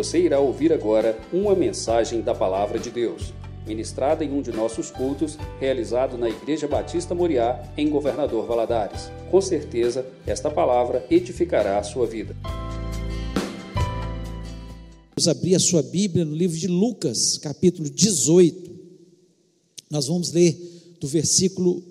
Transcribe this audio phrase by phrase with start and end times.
[0.00, 3.34] Você irá ouvir agora uma mensagem da Palavra de Deus,
[3.66, 9.10] ministrada em um de nossos cultos, realizado na Igreja Batista Moriá, em Governador Valadares.
[9.30, 12.34] Com certeza, esta palavra edificará a sua vida.
[15.14, 18.70] Vamos abrir a sua Bíblia no livro de Lucas, capítulo 18.
[19.90, 21.82] Nós vamos ler do versículo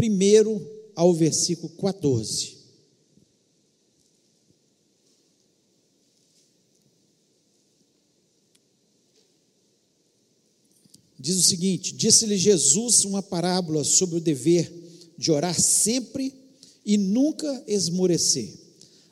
[0.00, 0.60] 1
[0.94, 2.57] ao versículo 14.
[11.18, 14.72] Diz o seguinte: Disse-lhe Jesus uma parábola sobre o dever
[15.16, 16.32] de orar sempre
[16.86, 18.54] e nunca esmorecer.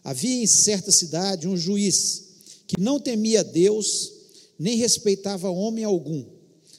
[0.05, 2.23] Havia em certa cidade um juiz
[2.69, 4.13] que não temia Deus,
[4.57, 6.25] nem respeitava homem algum.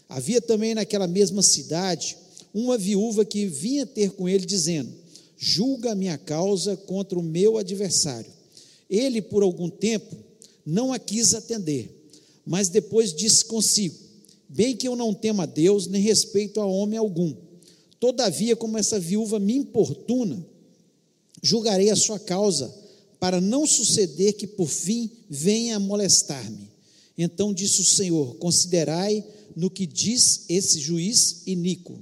[0.08, 2.18] Havia também naquela mesma cidade
[2.54, 4.94] uma viúva que vinha ter com ele, dizendo:
[5.38, 8.32] Julga a minha causa contra o meu adversário.
[8.90, 10.16] Ele, por algum tempo,
[10.66, 11.90] não a quis atender,
[12.46, 14.07] mas depois disse consigo:
[14.50, 17.36] Bem que eu não temo a Deus, nem respeito a homem algum.
[18.00, 20.46] Todavia, como essa viúva me importuna,
[21.42, 22.74] julgarei a sua causa,
[23.20, 26.70] para não suceder que por fim venha molestar-me.
[27.18, 29.24] Então disse o Senhor: Considerai
[29.56, 32.00] no que diz esse juiz iníquo.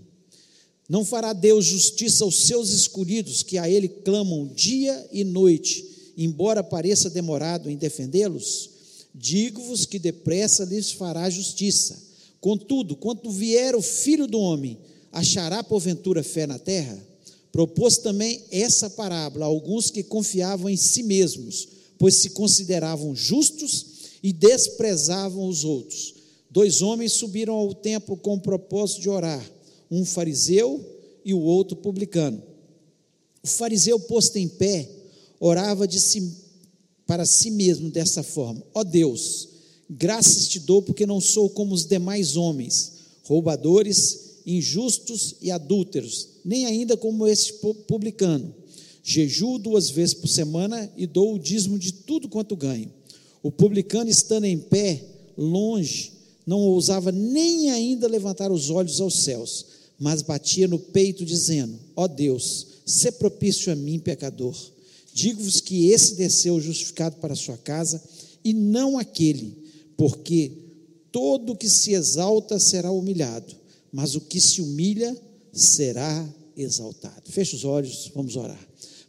[0.88, 5.86] Não fará Deus justiça aos seus escolhidos, que a Ele clamam dia e noite,
[6.18, 8.70] embora pareça demorado em defendê-los?
[9.14, 12.05] Digo-vos que depressa lhes fará justiça.
[12.46, 14.78] Contudo, quando vier o filho do homem,
[15.12, 16.96] achará porventura fé na terra?
[17.52, 23.88] Propôs também essa parábola a alguns que confiavam em si mesmos, pois se consideravam justos
[24.22, 26.14] e desprezavam os outros.
[26.48, 29.44] Dois homens subiram ao templo com o propósito de orar,
[29.90, 30.80] um fariseu
[31.26, 32.44] e o outro publicano.
[33.42, 34.88] O fariseu, posto em pé,
[35.40, 36.32] orava si,
[37.08, 39.55] para si mesmo dessa forma: Ó oh Deus,
[39.90, 46.66] Graças te dou porque não sou como os demais homens, roubadores, injustos e adúlteros, nem
[46.66, 47.54] ainda como este
[47.88, 48.54] publicano.
[49.04, 52.92] Jejuo duas vezes por semana e dou o dízimo de tudo quanto ganho.
[53.44, 55.04] O publicano, estando em pé,
[55.38, 56.14] longe,
[56.46, 59.66] não ousava nem ainda levantar os olhos aos céus,
[60.00, 64.56] mas batia no peito, dizendo: Ó oh Deus, se propício a mim, pecador.
[65.14, 68.02] Digo-vos que esse desceu justificado para a sua casa,
[68.44, 69.65] e não aquele
[69.98, 70.52] porque
[71.12, 73.56] todo que se exalta será humilhado,
[73.92, 75.16] mas o que se humilha
[75.54, 77.32] será exaltado.
[77.32, 78.60] Feche os olhos, vamos orar.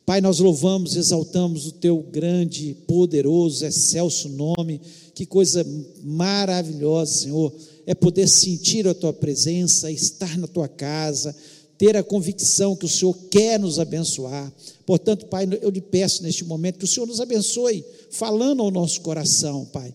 [0.05, 4.81] Pai, nós louvamos, exaltamos o teu grande, poderoso, excelso nome.
[5.13, 5.67] Que coisa
[6.05, 7.53] maravilhosa, Senhor,
[7.85, 11.35] é poder sentir a tua presença, estar na tua casa,
[11.77, 14.53] ter a convicção que o Senhor quer nos abençoar.
[14.87, 19.01] Portanto, Pai, eu lhe peço neste momento que o Senhor nos abençoe, falando ao nosso
[19.01, 19.93] coração, Pai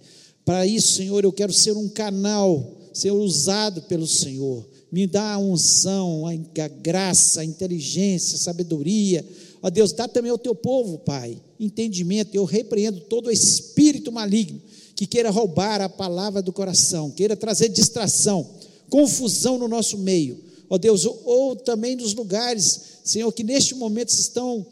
[0.52, 4.68] para isso, Senhor, eu quero ser um canal, ser usado pelo Senhor.
[4.92, 9.26] Me dá a unção, a graça, a inteligência, a sabedoria.
[9.64, 12.36] Ó Deus, dá também ao teu povo, Pai, entendimento.
[12.36, 14.62] Eu repreendo todo espírito maligno
[14.94, 18.46] que queira roubar a palavra do coração, queira trazer distração,
[18.90, 20.38] confusão no nosso meio.
[20.70, 24.66] Ó Deus, ou, ou também nos lugares, Senhor, que neste momento estão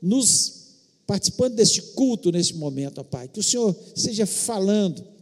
[0.00, 0.62] nos
[1.08, 3.26] participando deste culto neste momento, ó Pai.
[3.26, 5.12] Que o Senhor esteja falando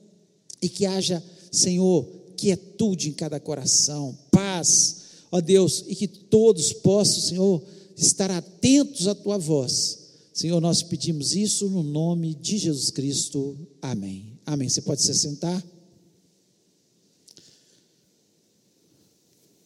[0.62, 7.20] e que haja, Senhor, quietude em cada coração, paz, ó Deus, e que todos possam,
[7.20, 7.62] Senhor,
[7.96, 9.98] estar atentos à tua voz.
[10.32, 13.56] Senhor, nós pedimos isso no nome de Jesus Cristo.
[13.82, 14.38] Amém.
[14.46, 14.68] Amém.
[14.68, 15.62] Você pode se sentar?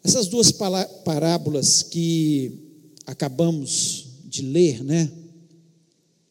[0.03, 2.53] Essas duas parábolas que
[3.07, 5.11] acabamos de ler, né?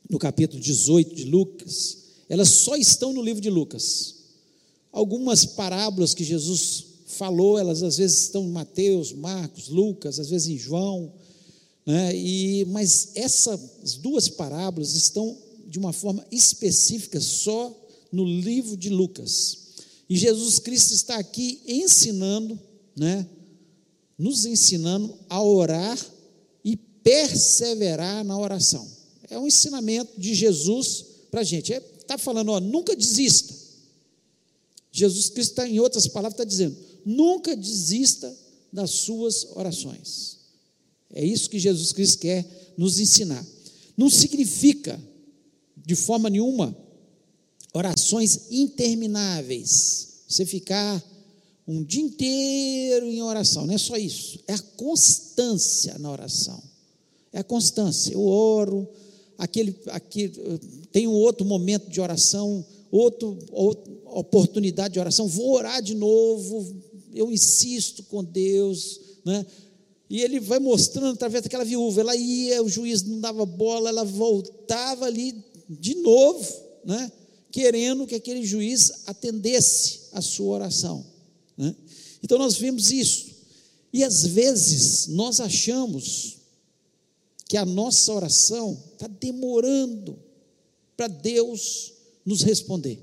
[0.09, 1.97] No capítulo 18 de Lucas,
[2.29, 4.14] elas só estão no livro de Lucas.
[4.95, 10.47] Algumas parábolas que Jesus falou, elas às vezes estão em Mateus, Marcos, Lucas, às vezes
[10.47, 11.11] em João,
[11.85, 12.15] né?
[12.15, 17.75] e, mas essas duas parábolas estão de uma forma específica só
[18.09, 19.57] no livro de Lucas.
[20.09, 22.57] E Jesus Cristo está aqui ensinando,
[22.95, 23.27] né?
[24.17, 25.99] nos ensinando a orar
[26.63, 28.87] e perseverar na oração.
[29.29, 31.73] É um ensinamento de Jesus para a gente.
[31.73, 33.64] Está é, tá falando, ó, nunca desista.
[34.95, 38.33] Jesus Cristo, está, em outras palavras, está dizendo: nunca desista
[38.71, 40.37] das suas orações.
[41.13, 43.45] É isso que Jesus Cristo quer nos ensinar.
[43.97, 44.97] Não significa,
[45.85, 46.75] de forma nenhuma,
[47.73, 50.23] orações intermináveis.
[50.29, 51.03] Você ficar
[51.67, 56.61] um dia inteiro em oração, não é só isso, é a constância na oração.
[57.33, 58.13] É a constância.
[58.13, 58.87] Eu oro,
[59.37, 60.57] aquele, aquele,
[60.91, 62.65] tem um outro momento de oração,
[62.97, 63.37] outro
[64.05, 66.75] oportunidade de oração, vou orar de novo,
[67.13, 69.45] eu insisto com Deus, né?
[70.09, 74.05] E ele vai mostrando através daquela viúva, ela ia, o juiz não dava bola, ela
[74.05, 76.47] voltava ali de novo,
[76.85, 77.11] né?
[77.51, 81.05] Querendo que aquele juiz atendesse a sua oração,
[81.57, 81.75] né?
[82.23, 83.35] Então nós vemos isso.
[83.91, 86.37] E às vezes nós achamos
[87.47, 90.17] que a nossa oração está demorando
[90.97, 91.94] para Deus
[92.25, 92.99] nos responder.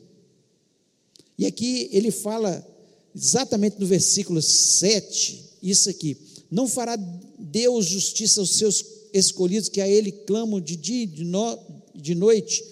[1.39, 2.67] E aqui ele fala
[3.15, 6.17] exatamente no versículo 7, isso aqui:
[6.51, 6.97] Não fará
[7.39, 11.59] Deus justiça aos seus escolhidos que a ele clamam de dia e de, no,
[11.95, 12.65] de noite,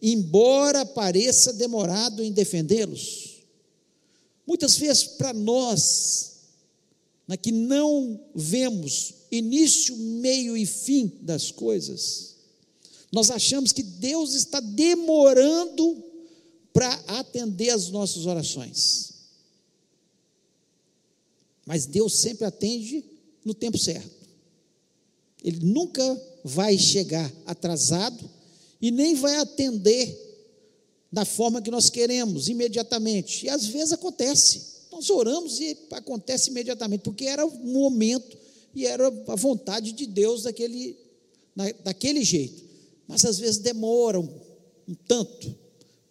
[0.00, 3.42] embora pareça demorado em defendê-los.
[4.46, 6.32] Muitas vezes para nós,
[7.26, 12.27] né, que não vemos início, meio e fim das coisas,
[13.10, 16.04] nós achamos que Deus está demorando
[16.72, 19.14] para atender as nossas orações.
[21.64, 23.04] Mas Deus sempre atende
[23.44, 24.28] no tempo certo.
[25.42, 28.28] Ele nunca vai chegar atrasado
[28.80, 30.26] e nem vai atender
[31.10, 33.46] da forma que nós queremos, imediatamente.
[33.46, 34.78] E às vezes acontece.
[34.90, 38.36] Nós oramos e acontece imediatamente, porque era o momento
[38.74, 40.96] e era a vontade de Deus daquele,
[41.82, 42.67] daquele jeito.
[43.08, 44.28] Mas às vezes demora um,
[44.86, 45.52] um tanto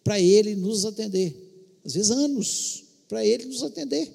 [0.04, 1.34] para Ele nos atender.
[1.84, 4.12] Às vezes anos para Ele nos atender.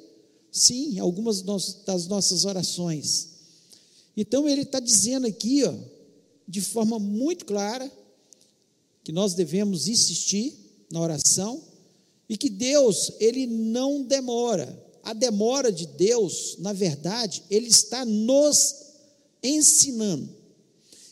[0.51, 3.29] Sim, algumas das nossas orações.
[4.15, 5.73] Então ele está dizendo aqui, ó,
[6.47, 7.91] de forma muito clara,
[9.03, 10.53] que nós devemos insistir
[10.91, 11.61] na oração
[12.29, 14.81] e que Deus, ele não demora.
[15.03, 18.75] A demora de Deus, na verdade, ele está nos
[19.41, 20.29] ensinando,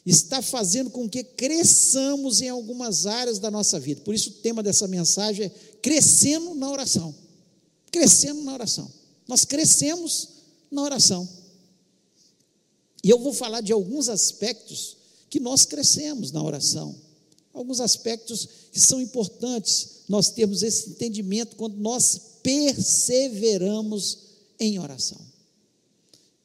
[0.06, 4.02] está fazendo com que cresçamos em algumas áreas da nossa vida.
[4.02, 5.50] Por isso, o tema dessa mensagem é
[5.82, 7.14] crescendo na oração.
[7.92, 8.92] Crescendo na oração.
[9.28, 10.30] Nós crescemos
[10.72, 11.28] na oração.
[13.04, 14.98] E eu vou falar de alguns aspectos
[15.30, 16.96] que nós crescemos na oração
[17.54, 24.18] alguns aspectos que são importantes nós termos esse entendimento quando nós perseveramos
[24.60, 25.20] em oração.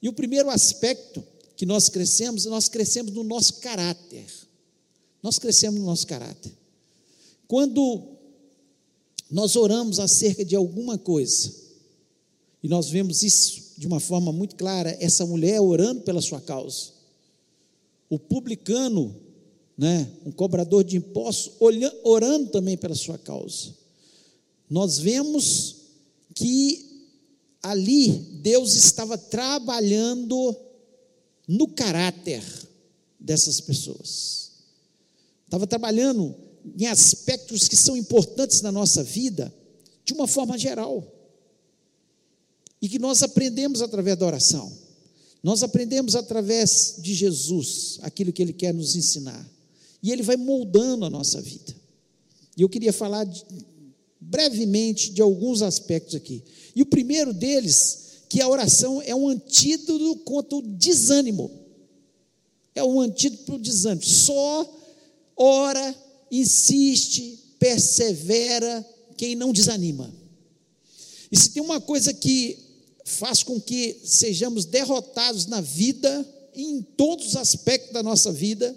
[0.00, 1.24] E o primeiro aspecto
[1.56, 4.26] que nós crescemos, nós crescemos no nosso caráter.
[5.22, 6.52] Nós crescemos no nosso caráter.
[7.48, 8.16] Quando
[9.30, 11.52] nós oramos acerca de alguma coisa,
[12.62, 16.92] e nós vemos isso de uma forma muito clara, essa mulher orando pela sua causa.
[18.08, 19.14] O publicano
[19.76, 21.52] né, um cobrador de impostos,
[22.02, 23.74] orando também pela sua causa.
[24.70, 25.76] Nós vemos
[26.34, 27.04] que
[27.62, 28.08] ali
[28.42, 30.56] Deus estava trabalhando
[31.46, 32.42] no caráter
[33.18, 34.50] dessas pessoas.
[35.44, 36.34] Estava trabalhando
[36.78, 39.54] em aspectos que são importantes na nossa vida,
[40.04, 41.06] de uma forma geral.
[42.82, 44.72] E que nós aprendemos através da oração.
[45.42, 49.48] Nós aprendemos através de Jesus aquilo que ele quer nos ensinar
[50.02, 51.74] e ele vai moldando a nossa vida.
[52.56, 53.44] E eu queria falar de,
[54.20, 56.42] brevemente de alguns aspectos aqui.
[56.74, 61.50] E o primeiro deles, que a oração é um antídoto contra o desânimo.
[62.74, 64.04] É um antídoto para o desânimo.
[64.04, 64.68] Só
[65.36, 65.94] ora,
[66.30, 68.84] insiste, persevera
[69.16, 70.12] quem não desanima.
[71.30, 72.58] E se tem uma coisa que
[73.04, 78.76] faz com que sejamos derrotados na vida, em todos os aspectos da nossa vida,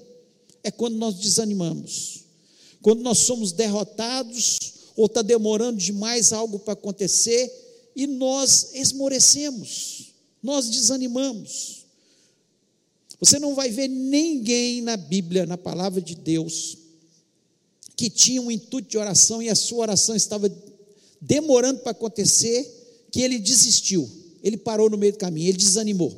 [0.63, 2.25] é quando nós desanimamos,
[2.81, 4.57] quando nós somos derrotados
[4.95, 11.85] ou está demorando demais algo para acontecer e nós esmorecemos, nós desanimamos.
[13.19, 16.77] Você não vai ver ninguém na Bíblia, na palavra de Deus,
[17.95, 20.49] que tinha um intuito de oração e a sua oração estava
[21.19, 24.09] demorando para acontecer, que ele desistiu,
[24.41, 26.17] ele parou no meio do caminho, ele desanimou.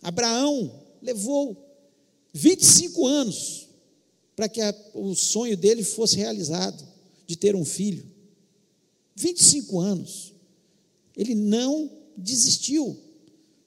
[0.00, 1.56] Abraão levou
[2.32, 3.68] 25 anos
[4.34, 6.86] para que a, o sonho dele fosse realizado,
[7.26, 8.06] de ter um filho.
[9.16, 10.32] 25 anos.
[11.16, 12.96] Ele não desistiu.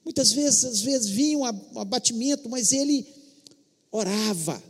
[0.04, 1.44] Muitas vezes, às vezes vinha um
[1.78, 3.06] abatimento, mas ele
[3.90, 4.62] orava,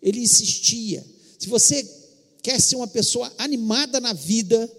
[0.00, 1.04] ele insistia.
[1.38, 1.88] Se você
[2.42, 4.70] quer ser uma pessoa animada na vida,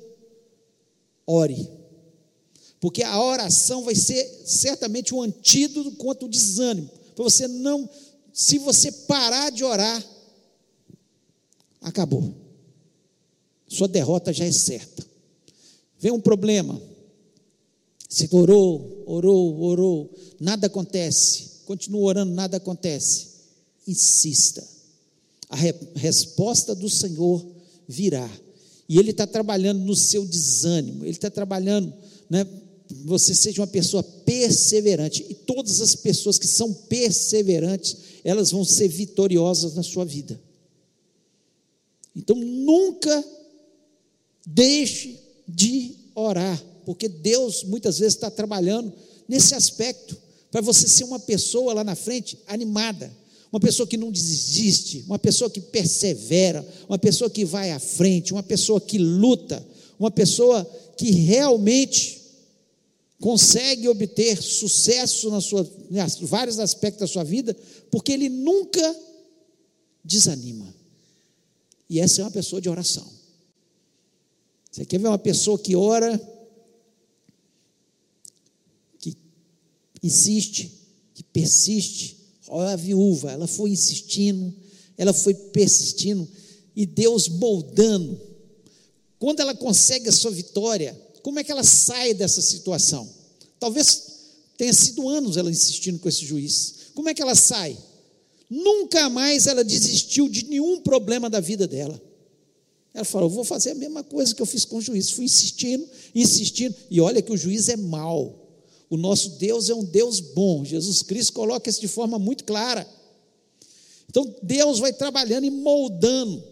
[1.25, 1.69] ore.
[2.79, 6.89] Porque a oração vai ser certamente um antídoto contra o desânimo.
[7.15, 7.89] Para você não
[8.33, 10.03] se você parar de orar,
[11.79, 12.33] acabou.
[13.67, 15.05] Sua derrota já é certa.
[15.99, 16.81] Vem um problema.
[18.13, 21.63] Você orou, orou, orou, nada acontece.
[21.65, 23.25] Continua orando, nada acontece.
[23.87, 24.63] Insista.
[25.49, 27.43] A re resposta do Senhor
[27.87, 28.29] virá.
[28.87, 31.91] E Ele está trabalhando no seu desânimo, Ele está trabalhando,
[32.29, 32.45] né?
[33.03, 35.25] Você seja uma pessoa perseverante.
[35.27, 40.39] E todas as pessoas que são perseverantes, elas vão ser vitoriosas na sua vida.
[42.15, 43.25] Então nunca
[44.45, 48.93] deixe de orar, porque Deus muitas vezes está trabalhando
[49.27, 50.17] nesse aspecto,
[50.51, 53.11] para você ser uma pessoa lá na frente animada,
[53.51, 58.33] uma pessoa que não desiste, uma pessoa que persevera, uma pessoa que vai à frente,
[58.33, 59.65] uma pessoa que luta,
[59.99, 60.63] uma pessoa
[60.97, 62.21] que realmente
[63.19, 65.65] consegue obter sucesso na sua,
[66.21, 67.55] vários aspectos da sua vida,
[67.89, 68.95] porque ele nunca
[70.03, 70.73] desanima.
[71.89, 73.07] E essa é uma pessoa de oração.
[74.69, 76.19] Você quer ver uma pessoa que ora,
[78.99, 79.15] que
[80.03, 80.71] insiste,
[81.13, 82.17] que persiste?
[82.49, 84.53] Olha a viúva, ela foi insistindo,
[84.97, 86.27] ela foi persistindo,
[86.75, 88.19] e Deus moldando.
[89.17, 93.09] Quando ela consegue a sua vitória, como é que ela sai dessa situação?
[93.59, 94.03] Talvez
[94.57, 96.75] tenha sido anos ela insistindo com esse juiz.
[96.93, 97.77] Como é que ela sai?
[98.49, 101.99] Nunca mais ela desistiu de nenhum problema da vida dela.
[102.93, 105.09] Ela falou: vou fazer a mesma coisa que eu fiz com o juiz.
[105.09, 106.75] Fui insistindo, insistindo.
[106.91, 108.42] E olha que o juiz é mau.
[108.93, 110.63] O nosso Deus é um Deus bom.
[110.63, 112.87] Jesus Cristo coloca isso de forma muito clara.
[114.09, 116.43] Então Deus vai trabalhando e moldando.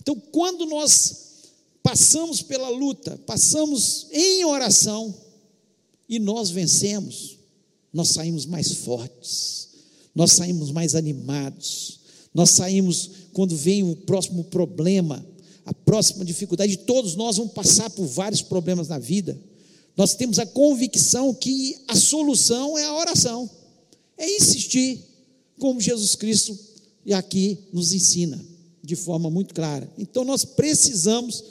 [0.00, 1.42] Então, quando nós
[1.82, 5.14] passamos pela luta, passamos em oração
[6.08, 7.38] e nós vencemos,
[7.92, 9.58] nós saímos mais fortes
[10.18, 12.00] nós saímos mais animados,
[12.34, 15.24] nós saímos quando vem o próximo problema,
[15.64, 19.40] a próxima dificuldade, todos nós vamos passar por vários problemas na vida.
[19.98, 23.50] Nós temos a convicção que a solução é a oração,
[24.16, 25.04] é insistir,
[25.58, 26.56] como Jesus Cristo
[27.12, 28.40] aqui nos ensina
[28.80, 29.90] de forma muito clara.
[29.98, 31.42] Então nós precisamos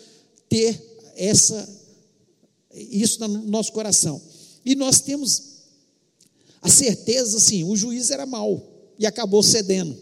[0.48, 0.82] ter
[1.18, 1.78] essa
[2.74, 4.22] isso no nosso coração.
[4.64, 5.58] E nós temos
[6.62, 8.66] a certeza, sim, o juiz era mau
[8.98, 9.94] e acabou cedendo.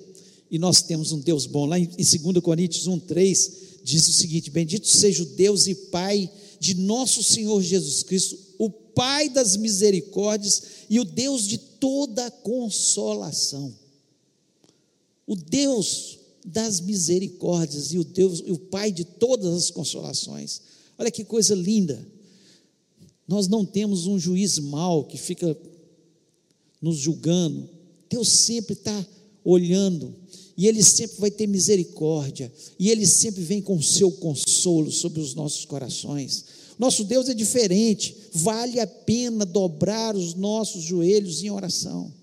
[0.51, 1.65] E nós temos um Deus bom.
[1.65, 3.51] Lá em 2 Coríntios 1, 3,
[3.83, 8.69] diz o seguinte: Bendito seja o Deus e Pai de nosso Senhor Jesus Cristo, o
[8.69, 13.73] Pai das misericórdias e o Deus de toda consolação.
[15.27, 20.61] O Deus das misericórdias e o Deus, e o Pai de todas as consolações.
[20.97, 22.05] Olha que coisa linda.
[23.27, 25.57] Nós não temos um juiz mau que fica
[26.81, 27.67] nos julgando.
[28.09, 29.05] Deus sempre está
[29.43, 30.15] olhando,
[30.57, 35.19] e Ele sempre vai ter misericórdia, e Ele sempre vem com o seu consolo sobre
[35.19, 36.45] os nossos corações.
[36.79, 42.13] Nosso Deus é diferente, vale a pena dobrar os nossos joelhos em oração.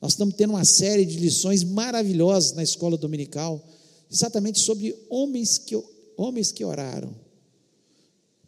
[0.00, 3.64] Nós estamos tendo uma série de lições maravilhosas na escola dominical,
[4.10, 5.80] exatamente sobre homens que,
[6.16, 7.14] homens que oraram,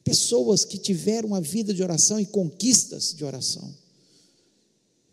[0.03, 3.84] pessoas que tiveram uma vida de oração e conquistas de oração.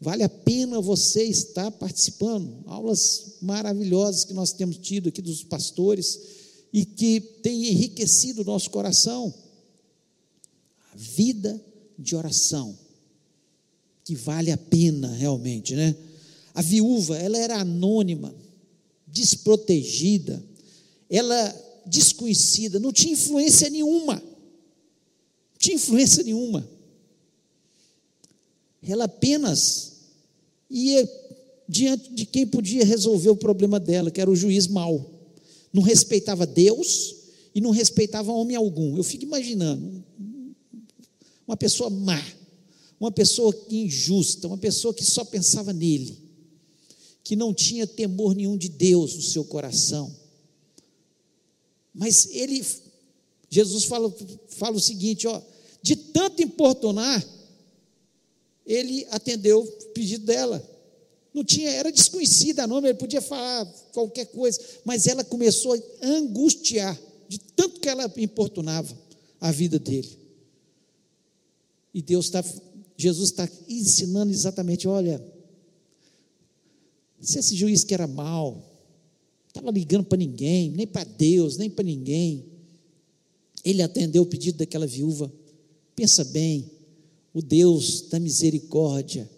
[0.02, 2.64] Vale a pena você estar participando.
[2.66, 6.20] Aulas maravilhosas que nós temos tido aqui dos pastores
[6.74, 9.32] e que tem enriquecido o nosso coração.
[10.92, 11.64] A vida
[12.00, 12.76] de oração,
[14.04, 15.96] que vale a pena realmente, né?
[16.56, 18.34] A viúva, ela era anônima,
[19.06, 20.44] desprotegida,
[21.08, 24.16] ela desconhecida, não tinha influência nenhuma.
[24.16, 26.68] Não tinha influência nenhuma.
[28.82, 29.91] Ela apenas
[30.72, 31.08] ia
[31.68, 35.10] diante de quem podia resolver o problema dela, que era o juiz mau.
[35.72, 37.16] Não respeitava Deus
[37.54, 38.98] e não respeitava homem algum.
[38.98, 40.04] Eu fico imaginando
[41.48, 42.22] uma pessoa má,
[43.00, 46.18] uma pessoa injusta, uma pessoa que só pensava nele,
[47.24, 50.16] que não tinha temor nenhum de Deus no seu coração.
[51.94, 52.66] Mas ele,
[53.50, 54.14] Jesus fala,
[54.48, 55.42] fala o seguinte: ó,
[55.82, 57.26] de tanto importunar,
[58.66, 60.62] ele atendeu o pedido dela.
[61.34, 66.08] Não tinha, era desconhecida a nome, ele podia falar qualquer coisa, mas ela começou a
[66.08, 68.98] angustiar de tanto que ela importunava
[69.40, 70.20] a vida dele.
[71.94, 72.44] E Deus está,
[72.98, 75.24] Jesus está ensinando exatamente, olha,
[77.22, 78.62] se esse juiz que era mal,
[79.48, 82.46] estava ligando para ninguém, nem para Deus, nem para ninguém,
[83.64, 85.32] ele atendeu o pedido daquela viúva.
[85.96, 86.70] Pensa bem,
[87.34, 89.30] o Deus da misericórdia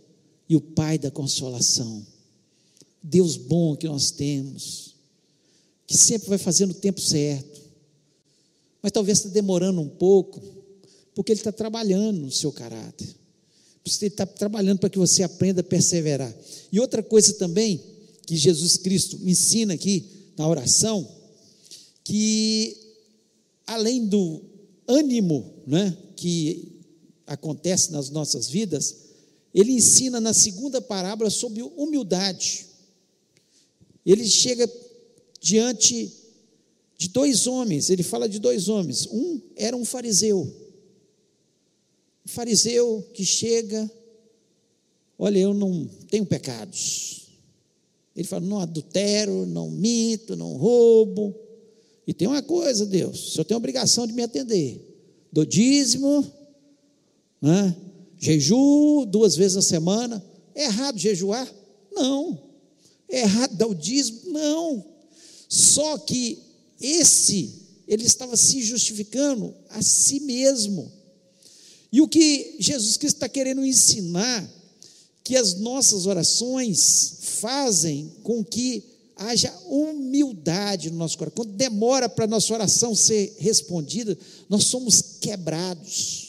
[0.50, 2.06] e o Pai da consolação.
[3.02, 4.96] Deus bom que nós temos,
[5.86, 7.62] que sempre vai fazer no tempo certo,
[8.82, 10.42] mas talvez está demorando um pouco,
[11.14, 13.08] porque Ele está trabalhando no seu caráter,
[13.86, 16.34] Ele está trabalhando para que você aprenda a perseverar.
[16.72, 17.82] E outra coisa também
[18.26, 20.06] que Jesus Cristo me ensina aqui
[20.38, 21.08] na oração,
[22.04, 22.78] que
[23.68, 24.42] além do
[24.88, 26.73] ânimo né, que
[27.26, 28.96] acontece nas nossas vidas,
[29.54, 32.66] ele ensina na segunda parábola sobre humildade.
[34.06, 34.70] Ele chega
[35.40, 36.12] diante
[36.98, 39.08] de dois homens, ele fala de dois homens.
[39.08, 40.42] Um era um fariseu.
[42.26, 43.90] Um fariseu que chega,
[45.18, 47.28] olha, eu não tenho pecados.
[48.16, 51.36] Ele fala: não adultero, não minto, não roubo.
[52.06, 54.90] E tem uma coisa, Deus, o senhor tem obrigação de me atender.
[55.32, 56.26] Do dízimo,
[57.44, 57.76] né?
[58.18, 60.24] Jeju duas vezes na semana.
[60.56, 61.46] É errado jejuar?
[61.92, 62.42] Não.
[63.10, 64.32] É errado dar o dízimo?
[64.32, 64.86] Não.
[65.50, 66.40] Só que
[66.80, 67.54] esse,
[67.86, 70.90] ele estava se justificando a si mesmo.
[71.92, 74.50] E o que Jesus Cristo está querendo ensinar,
[75.22, 78.84] que as nossas orações fazem com que
[79.18, 81.44] haja humildade no nosso coração.
[81.44, 84.18] Quando demora para a nossa oração ser respondida,
[84.50, 86.23] nós somos quebrados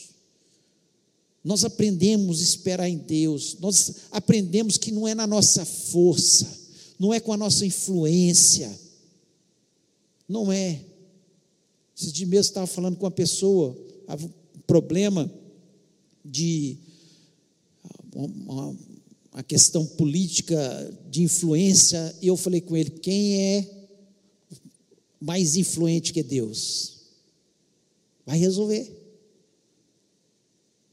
[1.45, 6.51] nós aprendemos a esperar em Deus, nós aprendemos que não é na nossa força,
[6.97, 8.75] não é com a nossa influência,
[10.27, 10.83] não é.
[11.95, 13.77] Esse dia mesmo estava falando com uma pessoa,
[14.09, 15.31] um problema
[16.25, 16.79] de
[18.15, 18.75] uma,
[19.31, 20.57] uma questão política
[21.11, 23.87] de influência, e eu falei com ele: quem é
[25.21, 27.01] mais influente que Deus?
[28.25, 29.04] Vai resolver.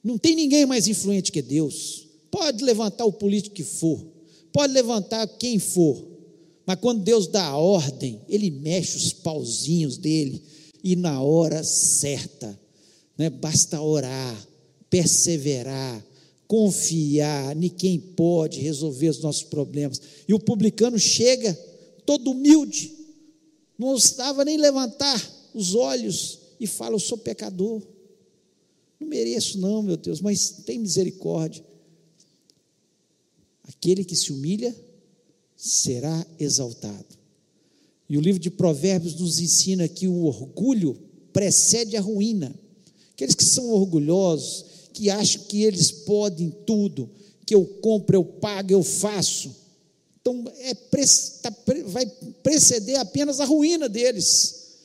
[0.02, 2.08] Não tem ninguém mais influente que Deus.
[2.30, 4.04] Pode levantar o político que for,
[4.52, 6.02] pode levantar quem for,
[6.66, 10.42] mas quando Deus dá a ordem, Ele mexe os pauzinhos dele
[10.82, 12.58] e na hora certa,
[13.16, 13.28] né?
[13.28, 14.48] basta orar,
[14.88, 16.04] perseverar,
[16.46, 20.00] confiar, ninguém pode resolver os nossos problemas.
[20.26, 21.52] E o publicano chega
[22.04, 22.92] todo humilde,
[23.78, 25.20] não estava nem levantar
[25.54, 27.82] os olhos e fala: Eu sou pecador.
[29.02, 31.64] Não mereço, não, meu Deus, mas tem misericórdia.
[33.64, 34.74] Aquele que se humilha
[35.56, 37.18] será exaltado.
[38.08, 40.96] E o livro de Provérbios nos ensina que o orgulho
[41.32, 42.54] precede a ruína.
[43.12, 47.10] Aqueles que são orgulhosos, que acham que eles podem tudo,
[47.44, 49.54] que eu compro, eu pago, eu faço.
[50.20, 52.06] Então, é, tá, vai
[52.42, 54.76] preceder apenas a ruína deles.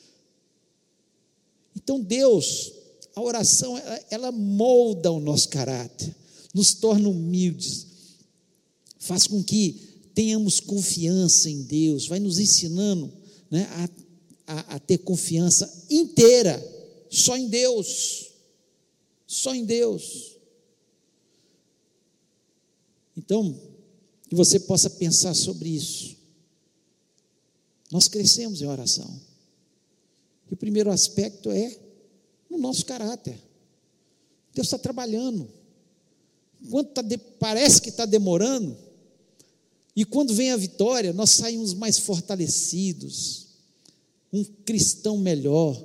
[1.75, 2.76] Então, Deus
[3.17, 6.15] a oração, ela, ela molda o nosso caráter,
[6.53, 7.87] nos torna humildes,
[8.99, 13.11] faz com que tenhamos confiança em Deus, vai nos ensinando
[13.49, 13.67] né,
[14.45, 16.63] a, a, a ter confiança inteira,
[17.09, 18.29] só em Deus,
[19.25, 20.35] só em Deus.
[23.17, 23.59] Então,
[24.29, 26.15] que você possa pensar sobre isso.
[27.89, 29.19] Nós crescemos em oração.
[30.51, 31.86] E o primeiro aspecto é
[32.49, 33.37] no nosso caráter.
[34.53, 35.47] Deus está trabalhando.
[36.61, 38.75] Enquanto tá de, parece que está demorando,
[39.95, 43.47] e quando vem a vitória, nós saímos mais fortalecidos,
[44.31, 45.83] um cristão melhor,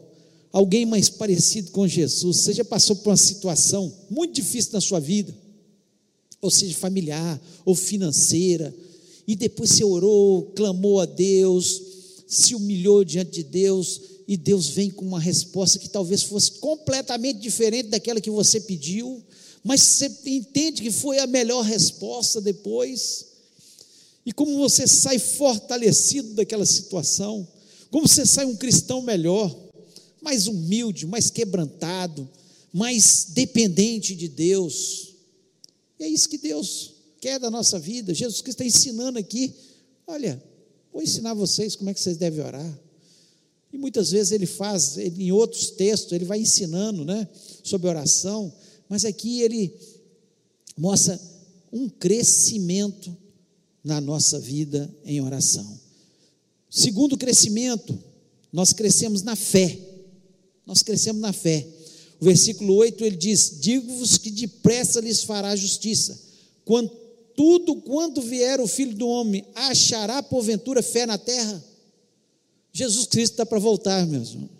[0.53, 2.38] alguém mais parecido com Jesus.
[2.38, 5.35] Você já passou por uma situação muito difícil na sua vida,
[6.40, 8.75] ou seja, familiar ou financeira,
[9.27, 11.81] e depois você orou, clamou a Deus,
[12.27, 14.01] se humilhou diante de Deus,
[14.32, 19.22] e Deus vem com uma resposta que talvez fosse completamente diferente daquela que você pediu,
[19.62, 23.26] mas você entende que foi a melhor resposta depois.
[24.24, 27.46] E como você sai fortalecido daquela situação,
[27.90, 29.54] como você sai um cristão melhor,
[30.22, 32.26] mais humilde, mais quebrantado,
[32.72, 35.12] mais dependente de Deus.
[36.00, 38.14] E é isso que Deus quer da nossa vida.
[38.14, 39.52] Jesus Cristo está ensinando aqui.
[40.06, 40.42] Olha,
[40.90, 42.80] vou ensinar vocês como é que vocês devem orar.
[43.72, 47.26] E muitas vezes ele faz, ele, em outros textos, ele vai ensinando né,
[47.62, 48.52] sobre oração,
[48.88, 49.74] mas aqui ele
[50.76, 51.18] mostra
[51.72, 53.16] um crescimento
[53.82, 55.80] na nossa vida em oração.
[56.68, 57.98] Segundo crescimento,
[58.52, 59.78] nós crescemos na fé.
[60.66, 61.66] Nós crescemos na fé.
[62.20, 66.18] O versículo 8 ele diz: Digo-vos que depressa lhes fará justiça.
[66.64, 66.90] Quando
[67.35, 71.71] tudo quanto vier o filho do homem, achará porventura fé na terra?
[72.72, 74.50] Jesus Cristo está para voltar, meus irmãos.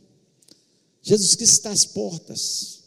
[1.03, 2.81] Jesus Cristo está às portas.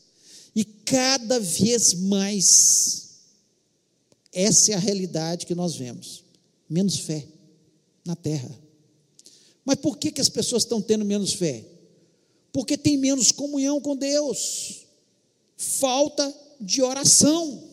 [0.56, 3.10] E cada vez mais,
[4.32, 6.24] essa é a realidade que nós vemos:
[6.70, 7.28] menos fé
[8.06, 8.58] na terra.
[9.66, 11.66] Mas por que, que as pessoas estão tendo menos fé?
[12.54, 14.86] Porque tem menos comunhão com Deus,
[15.58, 17.64] falta de oração.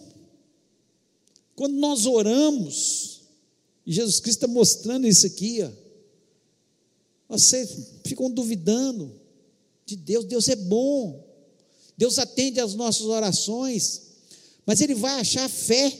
[1.55, 3.21] Quando nós oramos,
[3.87, 5.71] Jesus Cristo está mostrando isso aqui, ó,
[7.29, 7.67] você
[8.05, 9.21] ficam duvidando.
[9.85, 10.25] de Deus.
[10.25, 11.25] Deus é bom.
[11.97, 14.03] Deus atende às nossas orações,
[14.65, 15.93] mas Ele vai achar fé.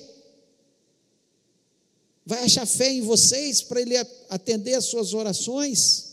[2.25, 3.97] Vai achar fé em vocês para Ele
[4.29, 6.13] atender às suas orações.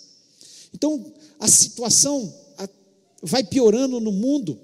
[0.73, 2.33] Então, a situação
[3.21, 4.59] vai piorando no mundo,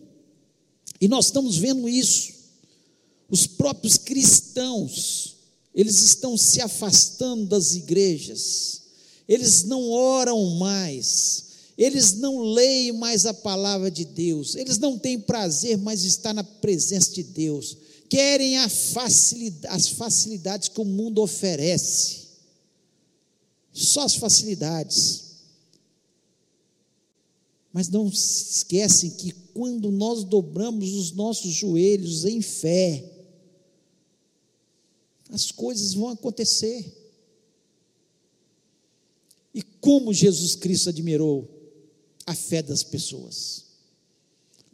[1.00, 2.34] e nós estamos vendo isso.
[3.30, 5.36] Os próprios cristãos,
[5.74, 8.84] eles estão se afastando das igrejas,
[9.28, 11.46] eles não oram mais,
[11.78, 16.44] eles não leem mais a palavra de Deus, eles não têm prazer mais estar na
[16.44, 22.26] presença de Deus, querem facilidade, as facilidades que o mundo oferece,
[23.74, 25.24] só as facilidades.
[27.74, 33.04] Mas não se esquecem que quando nós dobramos os nossos joelhos em fé,
[35.30, 37.05] as coisas vão acontecer.
[39.56, 41.50] E como Jesus Cristo admirou
[42.26, 43.64] a fé das pessoas.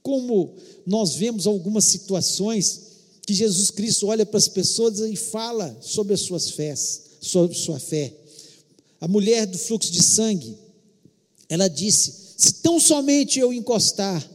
[0.02, 0.56] Como
[0.88, 2.82] nós vemos algumas situações
[3.28, 7.80] que Jesus Cristo olha para as pessoas e fala sobre as suas fés, sobre sua
[7.80, 8.12] fé.
[9.00, 10.58] A mulher do fluxo de sangue,
[11.48, 14.28] ela disse: se tão somente eu encostar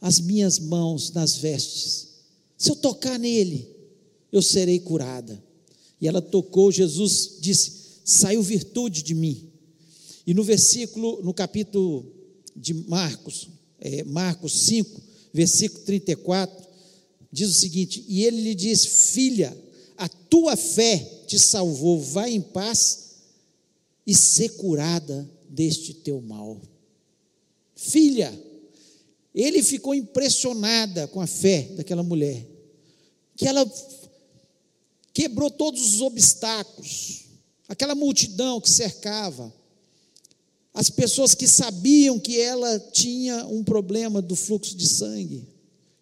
[0.00, 2.08] as minhas mãos nas vestes,
[2.58, 3.68] se eu tocar nele,
[4.32, 5.40] eu serei curada.
[6.00, 7.72] E ela tocou, Jesus disse:
[8.04, 9.52] saiu virtude de mim.
[10.26, 12.12] E no versículo, no capítulo
[12.54, 16.66] de Marcos, é, Marcos 5, versículo 34,
[17.30, 19.56] diz o seguinte: E ele lhe disse: Filha,
[19.96, 23.16] a tua fé te salvou, vai em paz
[24.06, 26.60] e ser curada deste teu mal
[27.76, 28.32] filha.
[29.34, 32.44] Ele ficou impressionada com a fé daquela mulher,
[33.36, 33.70] que ela
[35.12, 37.26] quebrou todos os obstáculos,
[37.68, 39.52] aquela multidão que cercava,
[40.76, 45.48] as pessoas que sabiam que ela tinha um problema do fluxo de sangue,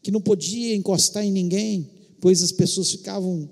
[0.03, 1.89] que não podia encostar em ninguém,
[2.21, 3.49] pois as pessoas ficavam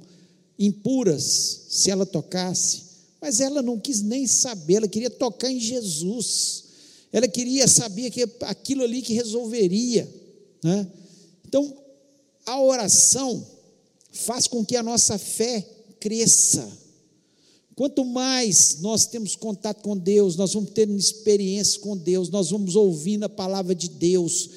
[0.59, 2.83] impuras se ela tocasse,
[3.21, 6.65] mas ela não quis nem saber, ela queria tocar em Jesus.
[7.13, 10.13] Ela queria, sabia que aquilo ali que resolveria.
[10.61, 10.89] Né?
[11.47, 11.73] Então,
[12.45, 13.47] a oração
[14.11, 15.65] faz com que a nossa fé
[16.01, 16.69] cresça.
[17.75, 22.77] Quanto mais nós temos contato com Deus, nós vamos ter experiência com Deus, nós vamos
[22.77, 24.51] ouvindo a palavra de Deus.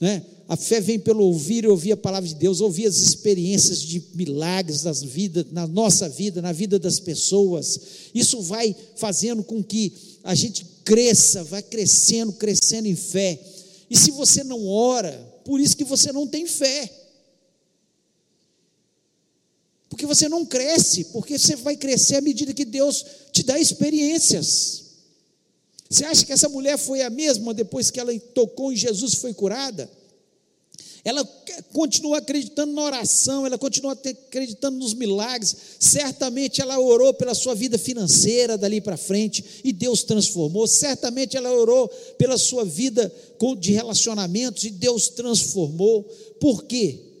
[0.00, 0.24] Né?
[0.48, 4.02] A fé vem pelo ouvir e ouvir a palavra de Deus, ouvir as experiências de
[4.14, 7.80] milagres das vidas, na nossa vida, na vida das pessoas.
[8.14, 9.92] Isso vai fazendo com que
[10.24, 13.40] a gente cresça, vai crescendo, crescendo em fé.
[13.88, 15.12] E se você não ora,
[15.44, 17.01] por isso que você não tem fé.
[19.92, 24.84] Porque você não cresce, porque você vai crescer à medida que Deus te dá experiências.
[25.90, 29.16] Você acha que essa mulher foi a mesma depois que ela tocou em Jesus e
[29.16, 29.90] foi curada?
[31.04, 31.24] ela
[31.72, 35.56] continua acreditando na oração, ela continua acreditando nos milagres.
[35.80, 40.66] Certamente ela orou pela sua vida financeira dali para frente e Deus transformou.
[40.68, 43.12] Certamente ela orou pela sua vida
[43.58, 46.04] de relacionamentos e Deus transformou.
[46.38, 47.11] Por quê?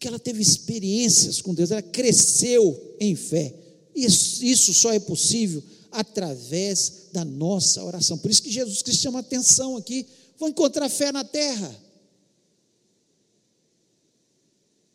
[0.00, 3.54] Porque ela teve experiências com Deus, ela cresceu em fé.
[3.94, 8.16] Isso, isso só é possível através da nossa oração.
[8.16, 10.06] Por isso que Jesus Cristo chama atenção aqui.
[10.38, 11.78] Vão encontrar fé na terra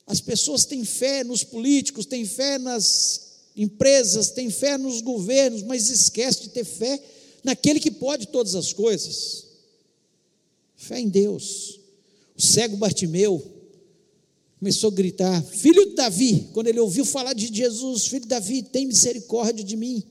[0.08, 3.22] As pessoas têm fé nos políticos, têm fé nas
[3.56, 7.02] empresas, têm fé nos governos, mas esquece de ter fé
[7.44, 9.46] naquele que pode todas as coisas.
[10.76, 11.80] Fé em Deus.
[12.38, 13.55] O cego Bartimeu
[14.60, 18.64] começou a gritar: Filho de Davi, quando ele ouviu falar de Jesus, filho de Davi,
[18.64, 20.04] tem misericórdia de mim.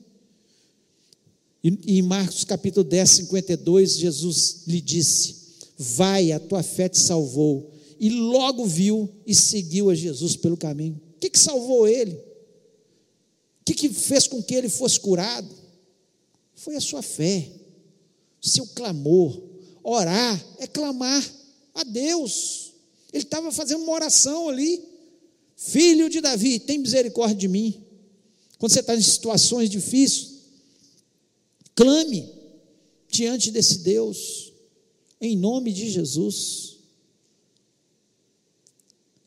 [1.63, 5.35] E em Marcos capítulo 10, 52, Jesus lhe disse:
[5.77, 11.01] Vai, a tua fé te salvou e logo viu e seguiu a Jesus pelo caminho.
[11.15, 12.13] O que, que salvou ele?
[12.13, 15.49] O que, que fez com que ele fosse curado?
[16.53, 17.49] Foi a sua fé,
[18.41, 19.41] seu clamor.
[19.83, 21.23] Orar é clamar
[21.73, 22.64] a Deus.
[23.15, 24.83] Ele estava fazendo uma oração ali.
[25.55, 27.81] Filho de Davi, tem misericórdia de mim.
[28.57, 30.33] Quando você está em situações difíceis,
[31.73, 32.29] clame
[33.07, 34.51] diante desse Deus,
[35.21, 36.75] em nome de Jesus.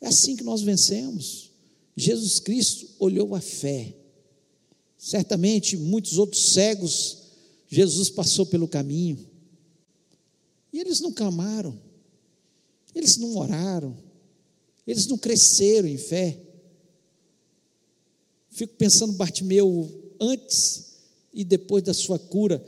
[0.03, 1.51] É assim que nós vencemos.
[1.96, 3.96] Jesus Cristo olhou a fé.
[4.98, 7.22] Certamente muitos outros cegos,
[7.66, 9.27] Jesus passou pelo caminho.
[10.74, 11.88] E eles não clamaram,
[12.99, 13.97] eles não oraram,
[14.87, 16.37] eles não cresceram em fé.
[18.51, 19.89] Fico pensando Bartimeu
[20.21, 20.87] antes
[21.33, 22.65] e depois da sua cura.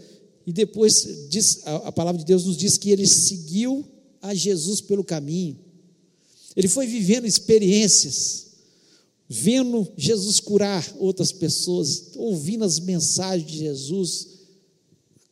[0.47, 3.85] E depois diz, a, a palavra de Deus nos diz que ele seguiu
[4.23, 5.59] a Jesus pelo caminho.
[6.55, 8.47] Ele foi vivendo experiências,
[9.29, 14.29] vendo Jesus curar outras pessoas, ouvindo as mensagens de Jesus.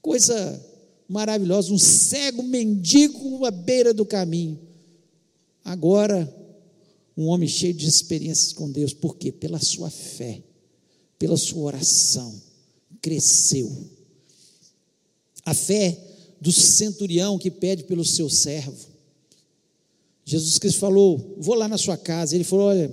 [0.02, 0.64] Coisa
[1.08, 4.67] maravilhosa, um cego mendigo à beira do caminho.
[5.68, 6.34] Agora,
[7.14, 9.30] um homem cheio de experiências com Deus, por quê?
[9.30, 10.42] Pela sua fé,
[11.18, 12.40] pela sua oração,
[13.02, 13.70] cresceu.
[15.44, 16.02] A fé
[16.40, 18.88] do centurião que pede pelo seu servo.
[20.24, 22.34] Jesus Cristo falou: Vou lá na sua casa.
[22.34, 22.90] Ele falou: Olha,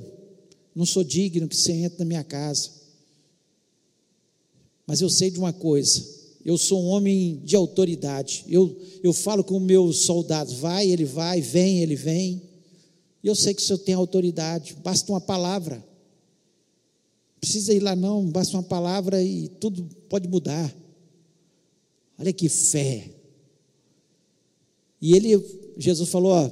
[0.75, 2.71] não sou digno que você entre na minha casa.
[4.85, 6.03] Mas eu sei de uma coisa:
[6.43, 8.43] eu sou um homem de autoridade.
[8.49, 12.44] Eu, eu falo com meus soldados: vai, ele vai, vem, ele vem.
[13.25, 15.77] E eu sei que o senhor tem autoridade, basta uma palavra.
[15.77, 20.71] Não precisa ir lá, não, basta uma palavra e tudo pode mudar.
[22.19, 23.09] Olha que fé.
[25.01, 25.43] E ele,
[25.75, 26.51] Jesus falou, ó,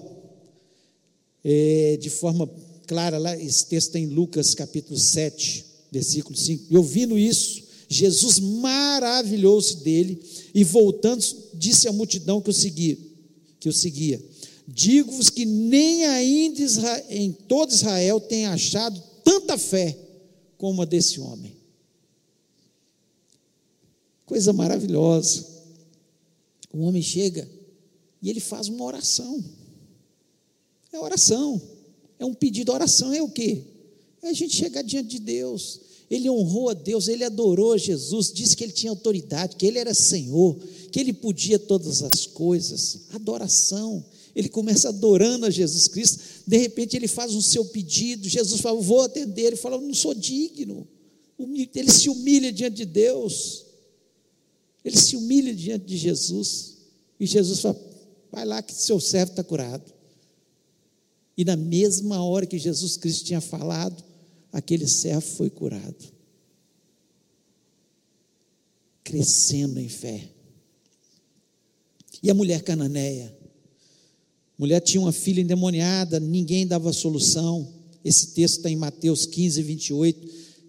[1.44, 2.50] é, de forma
[2.88, 6.66] clara, lá, esse texto está em Lucas capítulo 7, versículo 5.
[6.72, 10.20] E ouvindo isso, Jesus maravilhou-se dele
[10.56, 12.98] e voltando disse à multidão que o seguia,
[13.60, 14.20] que o seguia:
[14.68, 16.62] Digo-vos que nem ainda
[17.10, 19.98] em todo Israel tem achado tanta fé
[20.58, 21.56] como a desse homem.
[24.26, 25.46] Coisa maravilhosa.
[26.72, 27.48] O homem chega
[28.22, 29.44] e ele faz uma oração.
[30.92, 31.62] É oração.
[32.18, 32.72] É um pedido.
[32.72, 33.64] oração é o quê?
[34.22, 38.56] É a gente chegar diante de Deus ele honrou a Deus, ele adorou Jesus, disse
[38.56, 40.56] que ele tinha autoridade, que ele era Senhor,
[40.92, 43.00] que ele podia todas as coisas.
[43.14, 44.06] Adoração.
[44.36, 48.82] Ele começa adorando a Jesus Cristo, de repente ele faz o seu pedido, Jesus fala,
[48.82, 50.88] vou atender, ele fala, não sou digno.
[51.76, 53.66] Ele se humilha diante de Deus,
[54.84, 56.78] ele se humilha diante de Jesus,
[57.20, 57.80] e Jesus fala,
[58.32, 59.94] vai lá que seu servo está curado.
[61.38, 64.04] E na mesma hora que Jesus Cristo tinha falado,
[64.52, 66.14] aquele servo foi curado.
[69.04, 70.30] Crescendo em fé.
[72.22, 73.36] E a mulher cananeia?
[74.64, 77.68] Mulher tinha uma filha endemoniada, ninguém dava solução.
[78.02, 80.28] Esse texto está em Mateus 15, 28.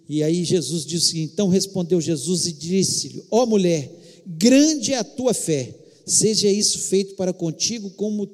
[0.08, 3.88] E aí Jesus disse: Então respondeu Jesus e disse-lhe: Ó oh, mulher,
[4.26, 5.72] grande é a tua fé,
[6.04, 8.28] seja isso feito para contigo como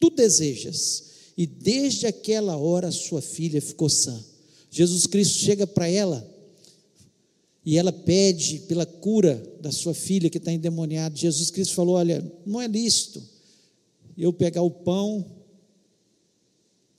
[0.00, 1.10] tu desejas.
[1.36, 4.18] E desde aquela hora sua filha ficou sã.
[4.70, 6.26] Jesus Cristo chega para ela
[7.66, 11.14] e ela pede pela cura da sua filha que está endemoniada.
[11.14, 13.33] Jesus Cristo falou: Olha, não é lícito
[14.22, 15.44] eu pegar o pão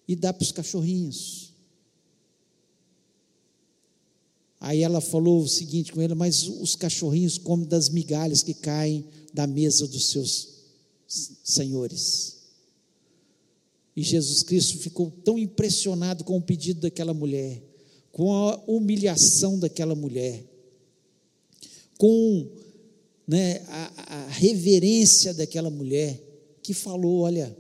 [0.08, 1.54] e dar para os cachorrinhos.
[4.60, 9.06] Aí ela falou o seguinte com ele: Mas os cachorrinhos comem das migalhas que caem
[9.34, 10.56] da mesa dos seus
[11.08, 12.36] senhores.
[13.96, 17.62] E Jesus Cristo ficou tão impressionado com o pedido daquela mulher,
[18.12, 20.44] com a humilhação daquela mulher,
[21.98, 22.50] com
[23.28, 26.22] né, a, a reverência daquela mulher,
[26.66, 27.56] que falou: Olha,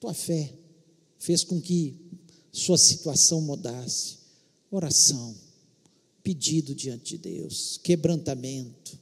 [0.00, 0.52] tua fé
[1.18, 1.94] fez com que
[2.52, 4.18] sua situação mudasse.
[4.70, 5.36] Oração,
[6.22, 8.98] pedido diante de Deus, quebrantamento,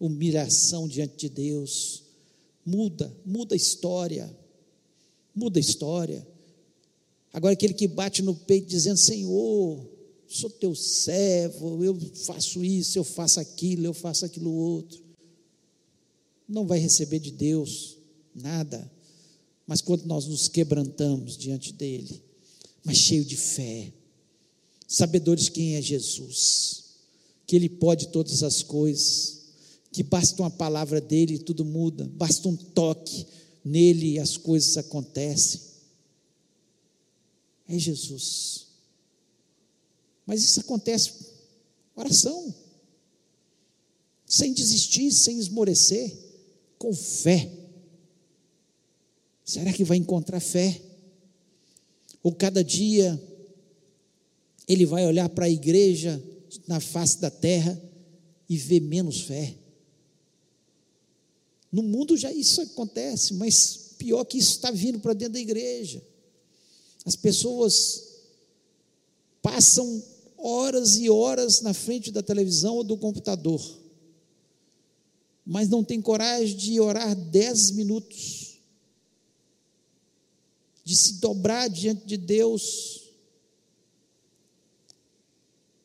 [0.00, 2.02] humilhação diante de Deus
[2.64, 4.36] muda, muda a história,
[5.34, 6.26] muda a história.
[7.32, 9.88] Agora, aquele que bate no peito dizendo: Senhor,
[10.26, 15.00] sou teu servo, eu faço isso, eu faço aquilo, eu faço aquilo outro,
[16.48, 17.98] não vai receber de Deus
[18.34, 18.90] nada.
[19.66, 22.22] Mas quando nós nos quebrantamos diante dEle,
[22.82, 23.92] mas cheio de fé,
[24.86, 26.84] sabedores quem é Jesus,
[27.46, 29.42] que Ele pode todas as coisas,
[29.92, 33.26] que basta uma palavra dele e tudo muda, basta um toque
[33.62, 35.60] nele e as coisas acontecem.
[37.68, 38.66] É Jesus.
[40.24, 41.12] Mas isso acontece
[41.94, 42.54] oração,
[44.24, 46.27] sem desistir, sem esmorecer,
[46.78, 47.50] com fé.
[49.44, 50.80] Será que vai encontrar fé?
[52.22, 53.20] Ou cada dia
[54.66, 56.22] ele vai olhar para a igreja
[56.66, 57.80] na face da terra
[58.48, 59.54] e ver menos fé?
[61.70, 66.02] No mundo já isso acontece, mas pior que isso está vindo para dentro da igreja.
[67.04, 68.04] As pessoas
[69.42, 70.02] passam
[70.36, 73.60] horas e horas na frente da televisão ou do computador,
[75.50, 78.58] mas não tem coragem de orar dez minutos,
[80.84, 83.08] de se dobrar diante de Deus.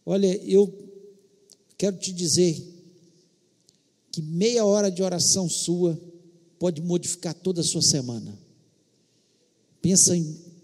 [0.06, 0.92] Olha, eu
[1.78, 2.62] quero te dizer
[4.12, 5.98] que meia hora de oração sua
[6.60, 8.38] pode modificar toda a sua semana.
[9.82, 10.14] Pensa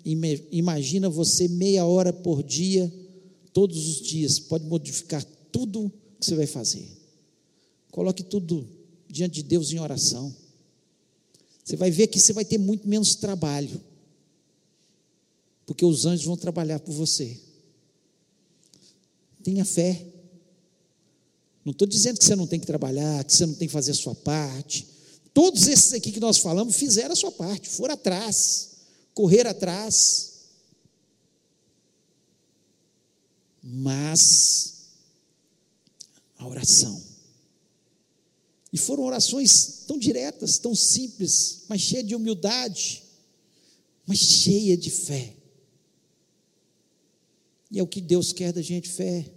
[0.04, 2.92] imagina você meia hora por dia,
[3.54, 6.86] todos os dias, pode modificar tudo que você vai fazer.
[7.92, 8.79] Coloque tudo
[9.10, 10.36] diante de Deus em oração.
[11.64, 13.82] Você vai ver que você vai ter muito menos trabalho,
[15.66, 17.40] porque os anjos vão trabalhar por você.
[19.44, 20.06] Tenha fé.
[21.64, 23.92] Não estou dizendo que você não tem que trabalhar, que você não tem que fazer
[23.92, 24.88] a sua parte.
[25.34, 28.72] Todos esses aqui que nós falamos fizeram a sua parte, foram atrás,
[29.14, 30.30] correr atrás.
[33.62, 34.88] Mas
[36.38, 37.09] a oração.
[38.72, 43.04] E foram orações tão diretas, tão simples, mas cheia de humildade,
[44.06, 45.36] mas cheia de fé.
[47.72, 49.32] E é o que Deus quer da gente, fé.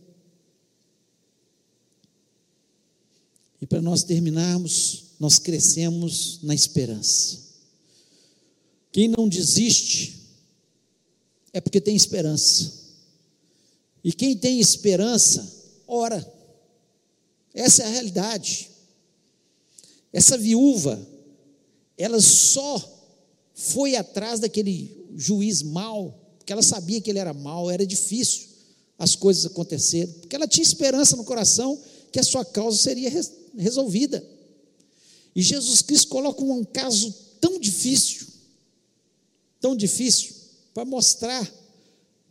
[3.61, 7.39] E para nós terminarmos, nós crescemos na esperança.
[8.91, 10.21] Quem não desiste
[11.53, 12.73] é porque tem esperança.
[14.03, 15.49] E quem tem esperança,
[15.87, 16.27] ora.
[17.55, 18.72] Essa é a realidade.
[20.13, 21.01] Essa viúva,
[21.97, 23.03] ela só
[23.55, 28.49] foi atrás daquele juiz mau, porque ela sabia que ele era mau, era difícil
[28.99, 33.11] as coisas acontecerem, porque ela tinha esperança no coração que a sua causa seria
[33.57, 34.25] resolvida.
[35.35, 38.27] E Jesus Cristo coloca um caso tão difícil,
[39.61, 40.35] tão difícil,
[40.75, 41.51] para mostrar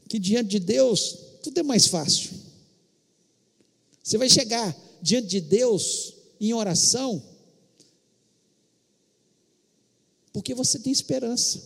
[0.08, 2.32] que diante de Deus tudo é mais fácil.
[4.04, 7.22] Você vai chegar diante de Deus em oração,
[10.34, 11.62] porque você tem esperança.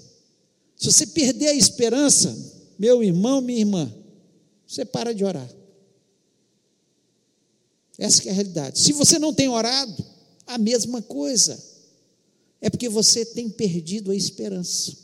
[0.75, 2.35] Se você perder a esperança,
[2.77, 3.93] meu irmão, minha irmã,
[4.67, 5.49] você para de orar.
[7.97, 8.79] Essa é a realidade.
[8.79, 10.05] Se você não tem orado,
[10.45, 11.61] a mesma coisa.
[12.61, 14.97] É porque você tem perdido a esperança.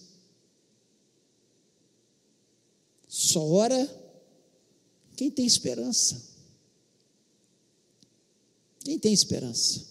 [3.08, 3.90] Só ora
[5.16, 6.22] quem tem esperança.
[8.84, 9.86] Quem tem esperança?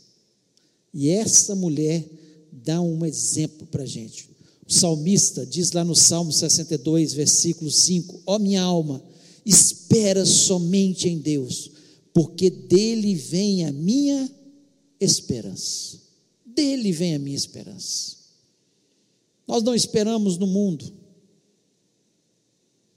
[0.92, 2.04] E essa mulher
[2.52, 4.30] dá um exemplo para a gente.
[4.66, 9.02] O salmista diz lá no Salmo 62, versículo 5: Ó minha alma,
[9.44, 11.70] espera somente em Deus,
[12.14, 14.30] porque dele vem a minha
[15.00, 15.98] esperança.
[16.46, 18.16] Dele vem a minha esperança.
[19.46, 20.92] Nós não esperamos no mundo,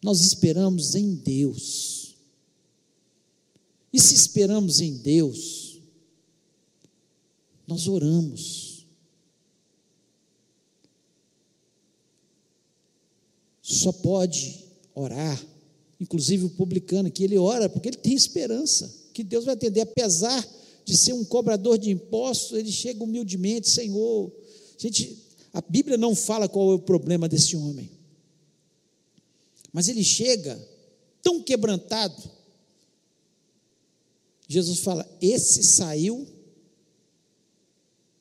[0.03, 2.15] nós esperamos em Deus.
[3.91, 5.79] E se esperamos em Deus,
[7.67, 8.62] nós oramos.
[13.73, 15.43] Só pode orar,
[15.99, 20.45] inclusive o publicano, que ele ora porque ele tem esperança que Deus vai atender, apesar
[20.83, 24.31] de ser um cobrador de impostos, ele chega humildemente, Senhor.
[24.77, 25.17] Gente,
[25.53, 27.89] a Bíblia não fala qual é o problema desse homem,
[29.71, 30.59] mas ele chega
[31.21, 32.21] tão quebrantado.
[34.47, 36.27] Jesus fala: esse saiu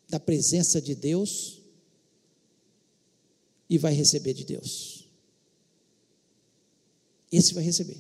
[0.08, 1.58] da presença de Deus
[3.68, 4.91] e vai receber de Deus.
[7.32, 7.96] Esse vai receber.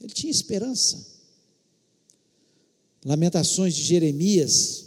[0.00, 1.04] Ele tinha esperança.
[3.04, 4.84] Lamentações de Jeremias,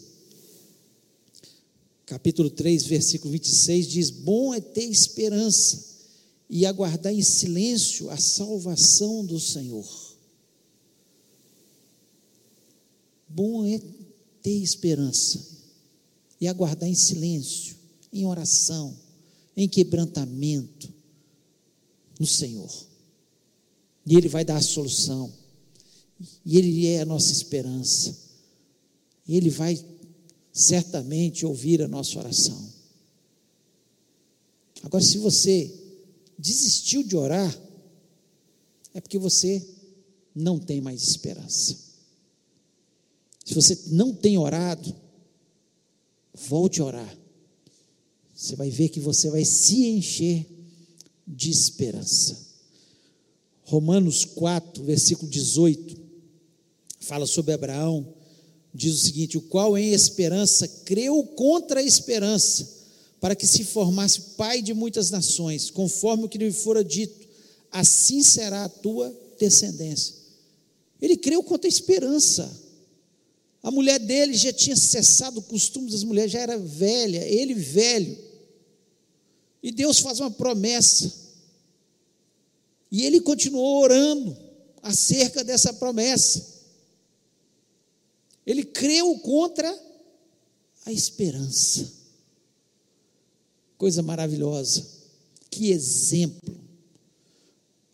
[2.05, 5.83] capítulo 3, versículo 26, diz: Bom é ter esperança
[6.49, 9.85] e aguardar em silêncio a salvação do Senhor.
[13.27, 13.81] Bom é
[14.41, 15.45] ter esperança
[16.39, 17.75] e aguardar em silêncio,
[18.13, 18.97] em oração,
[19.57, 20.94] em quebrantamento
[22.19, 22.69] no Senhor.
[24.05, 25.31] E Ele vai dar a solução.
[26.45, 28.15] E Ele é a nossa esperança.
[29.27, 29.83] E Ele vai
[30.53, 32.73] certamente ouvir a nossa oração.
[34.83, 35.73] Agora, se você
[36.37, 37.53] desistiu de orar,
[38.93, 39.65] é porque você
[40.33, 41.75] não tem mais esperança.
[43.43, 44.95] Se você não tem orado,
[46.33, 47.17] volte a orar.
[48.33, 50.45] Você vai ver que você vai se encher
[51.27, 52.45] de esperança.
[53.63, 55.97] Romanos 4, versículo 18,
[56.99, 58.13] fala sobre Abraão,
[58.73, 62.67] diz o seguinte: o qual em esperança creu contra a esperança,
[63.19, 67.27] para que se formasse pai de muitas nações, conforme o que lhe fora dito,
[67.71, 70.15] assim será a tua descendência.
[71.01, 72.65] Ele creu contra a esperança.
[73.61, 78.15] A mulher dele já tinha cessado o costume das mulheres, já era velha, ele velho.
[79.65, 81.11] E Deus faz uma promessa
[82.91, 84.37] e ele continuou orando
[84.83, 86.61] acerca dessa promessa.
[88.45, 89.75] Ele creu contra
[90.85, 91.91] a esperança.
[93.75, 94.85] Coisa maravilhosa.
[95.49, 96.55] Que exemplo.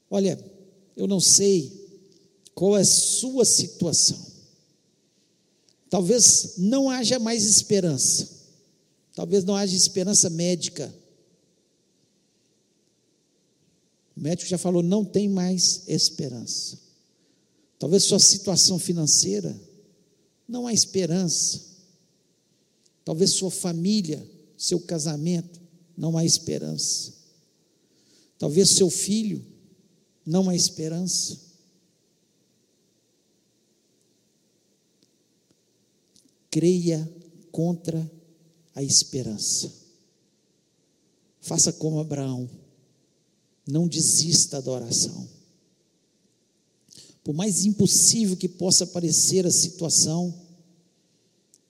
[0.10, 0.38] Olha,
[0.98, 1.72] eu não sei
[2.54, 4.20] qual é a sua situação.
[5.90, 8.30] Talvez não haja mais esperança.
[9.16, 10.94] Talvez não haja esperança médica.
[14.22, 16.78] O médico já falou: não tem mais esperança.
[17.80, 19.60] Talvez sua situação financeira,
[20.48, 21.60] não há esperança.
[23.04, 24.24] Talvez sua família,
[24.56, 25.60] seu casamento,
[25.98, 27.16] não há esperança.
[28.38, 29.44] Talvez seu filho,
[30.24, 31.40] não há esperança.
[36.52, 37.12] Creia
[37.52, 38.10] contra
[38.76, 39.74] a esperança.
[41.40, 42.61] Faça como Abraão.
[43.72, 45.30] Não desista da oração.
[47.24, 50.38] Por mais impossível que possa parecer a situação,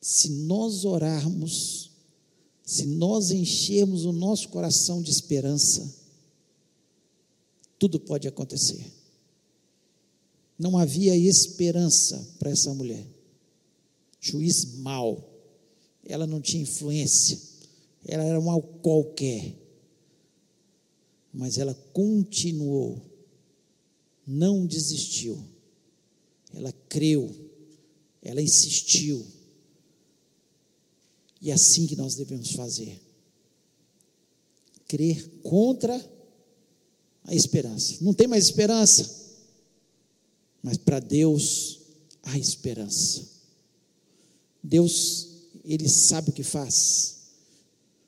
[0.02, 1.92] se nós orarmos,
[2.66, 5.94] se nós enchermos o nosso coração de esperança,
[7.78, 8.84] tudo pode acontecer.
[10.58, 13.06] Não havia esperança para essa mulher.
[14.20, 15.24] Juiz mau.
[16.04, 17.40] Ela não tinha influência.
[18.04, 19.61] Ela era mal qualquer
[21.34, 23.02] mas ela continuou,
[24.26, 25.42] não desistiu,
[26.54, 27.34] ela creu,
[28.22, 29.26] ela insistiu.
[31.42, 33.02] E é assim que nós devemos fazer.
[34.88, 35.96] Crer contra
[37.24, 37.98] a esperança.
[38.02, 39.10] Não tem mais esperança,
[40.62, 41.80] mas para Deus
[42.24, 43.26] há esperança.
[44.64, 45.30] Deus,
[45.64, 47.18] Ele sabe o que faz.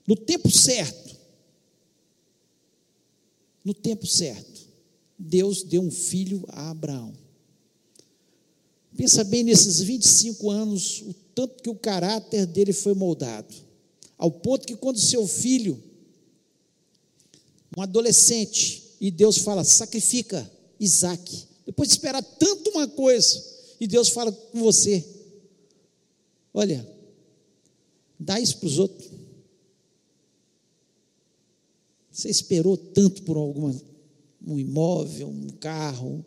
[0.06, 1.03] No tempo certo,
[3.64, 4.68] no tempo certo,
[5.18, 7.14] Deus deu um filho a Abraão.
[8.96, 13.54] Pensa bem nesses 25 anos, o tanto que o caráter dele foi moldado,
[14.18, 15.82] ao ponto que quando seu filho,
[17.76, 20.50] um adolescente, e Deus fala, sacrifica
[20.80, 23.44] Isaac, depois de esperar tanto uma coisa,
[23.80, 25.04] e Deus fala com você,
[26.54, 26.88] olha,
[28.20, 29.13] dá isso para os outros.
[32.14, 33.76] Você esperou tanto por alguma,
[34.46, 36.24] um imóvel, um carro,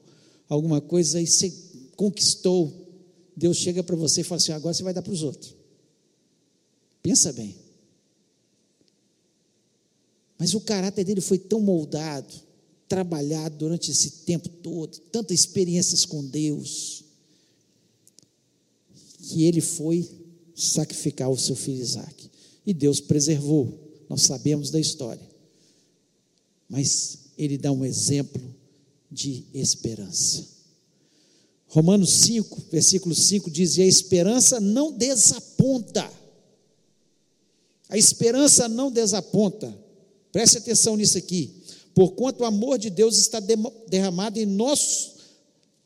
[0.49, 1.55] alguma coisa, e você
[1.95, 2.85] conquistou.
[3.37, 5.55] Deus chega para você e fala assim: agora você vai dar para os outros.
[7.01, 7.55] Pensa bem.
[10.37, 12.35] Mas o caráter dele foi tão moldado,
[12.89, 17.05] trabalhado durante esse tempo todo, tantas experiências com Deus,
[19.23, 20.07] que ele foi
[20.53, 22.29] sacrificar o seu filho Isaac.
[22.67, 23.73] E Deus preservou.
[24.09, 25.26] Nós sabemos da história
[26.69, 28.43] mas ele dá um exemplo
[29.11, 30.57] de esperança.
[31.69, 36.11] Romanos 5, versículo 5 diz: E a esperança não desaponta.
[37.89, 39.77] A esperança não desaponta.
[40.33, 41.63] Preste atenção nisso aqui.
[41.95, 43.41] Porquanto o amor de Deus está
[43.89, 45.17] derramado em nossos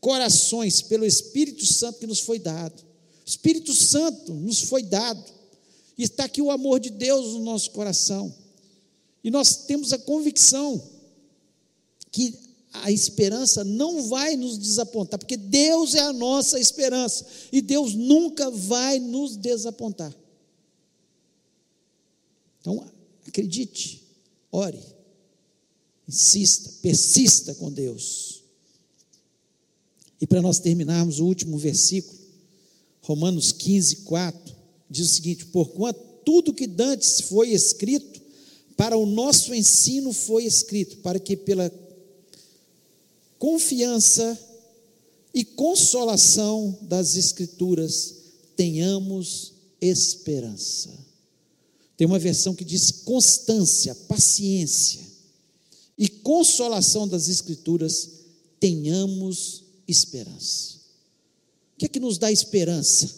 [0.01, 2.83] corações pelo Espírito Santo que nos foi dado.
[3.25, 5.23] O Espírito Santo nos foi dado.
[5.97, 8.35] E está aqui o amor de Deus no nosso coração.
[9.23, 10.83] E nós temos a convicção
[12.11, 12.35] que
[12.73, 18.51] a esperança não vai nos desapontar, porque Deus é a nossa esperança e Deus nunca
[18.51, 20.15] vai nos desapontar.
[22.61, 22.87] Então,
[23.27, 24.03] acredite,
[24.53, 24.81] ore,
[26.07, 28.43] insista, persista com Deus.
[30.21, 32.19] E para nós terminarmos o último versículo,
[33.03, 34.55] Romanos 15, 4,
[34.89, 38.10] diz o seguinte: Porquanto tudo que dantes foi escrito,
[38.81, 41.71] para o nosso ensino foi escrito, para que pela
[43.39, 44.41] confiança
[45.35, 48.15] e consolação das Escrituras
[48.57, 49.53] tenhamos
[49.83, 50.89] esperança.
[51.95, 55.03] Tem uma versão que diz constância, paciência
[55.99, 58.09] e consolação das Escrituras,
[58.59, 60.77] tenhamos esperança.
[61.75, 63.15] O que é que nos dá esperança?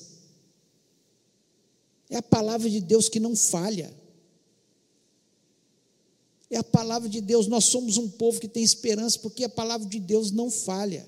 [2.10, 4.01] É a palavra de Deus que não falha
[6.53, 7.46] é a palavra de Deus.
[7.46, 11.07] Nós somos um povo que tem esperança, porque a palavra de Deus não falha.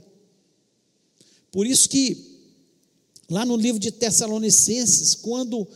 [1.53, 2.41] Por isso que,
[3.29, 5.69] lá no livro de Tessalonicenses, quando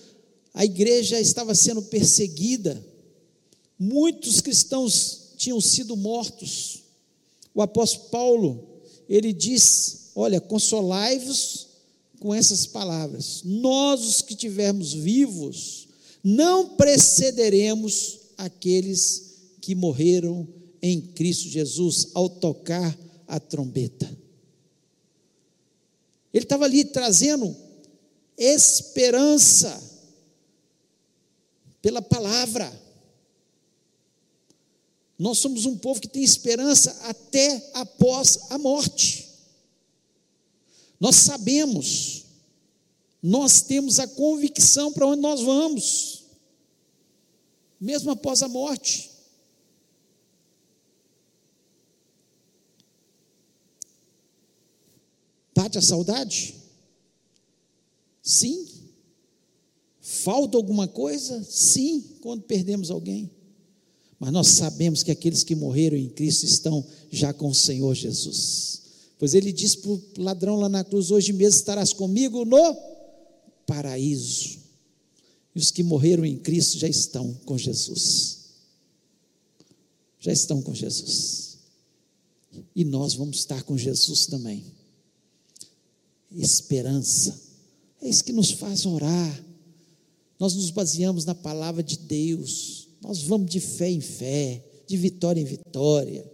[0.54, 2.82] a igreja estava sendo perseguida,
[3.78, 6.82] muitos cristãos tinham sido mortos.
[7.54, 8.68] O apóstolo Paulo,
[9.06, 11.68] ele diz: Olha, consolai-vos
[12.18, 13.42] com essas palavras.
[13.44, 15.88] Nós, os que tivermos vivos,
[16.24, 19.27] não precederemos aqueles que
[19.74, 20.46] morreram
[20.80, 22.96] em Cristo Jesus ao tocar
[23.26, 24.06] a trombeta.
[26.32, 27.54] Ele estava ali trazendo
[28.36, 29.82] esperança
[31.82, 32.88] pela palavra.
[35.18, 39.28] Nós somos um povo que tem esperança até após a morte.
[41.00, 42.24] Nós sabemos,
[43.22, 46.24] nós temos a convicção para onde nós vamos,
[47.80, 49.07] mesmo após a morte.
[55.59, 56.54] Bate a saudade?
[58.22, 58.64] Sim.
[60.00, 61.42] Falta alguma coisa?
[61.42, 63.28] Sim, quando perdemos alguém.
[64.20, 68.82] Mas nós sabemos que aqueles que morreram em Cristo estão já com o Senhor Jesus.
[69.18, 72.76] Pois ele disse para o ladrão lá na cruz: Hoje mesmo estarás comigo no
[73.66, 74.61] paraíso.
[75.56, 78.38] E os que morreram em Cristo já estão com Jesus.
[80.20, 81.59] Já estão com Jesus.
[82.76, 84.77] E nós vamos estar com Jesus também.
[86.30, 87.40] Esperança.
[88.00, 89.44] É isso que nos faz orar.
[90.38, 92.88] Nós nos baseamos na palavra de Deus.
[93.00, 96.30] Nós vamos de fé em fé, de vitória em vitória.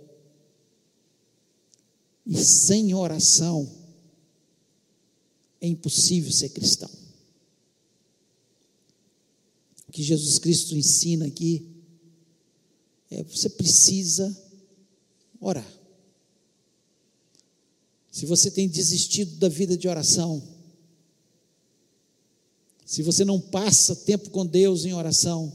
[2.26, 3.70] E sem oração
[5.60, 6.90] é impossível ser cristão.
[9.88, 11.66] O que Jesus Cristo ensina aqui
[13.10, 14.36] é você precisa
[15.40, 15.83] orar.
[18.14, 20.40] Se você tem desistido da vida de oração,
[22.86, 25.52] se você não passa tempo com Deus em oração,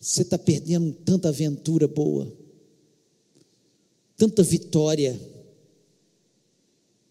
[0.00, 2.34] você está perdendo tanta aventura boa,
[4.16, 5.20] tanta vitória,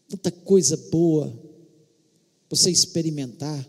[0.08, 1.32] tanta coisa boa
[2.50, 3.64] você experimentar.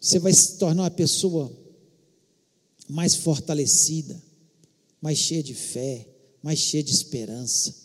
[0.00, 1.56] Você vai se tornar uma pessoa
[2.88, 4.20] mais fortalecida,
[5.00, 6.04] mais cheia de fé,
[6.42, 7.81] mais cheia de esperança,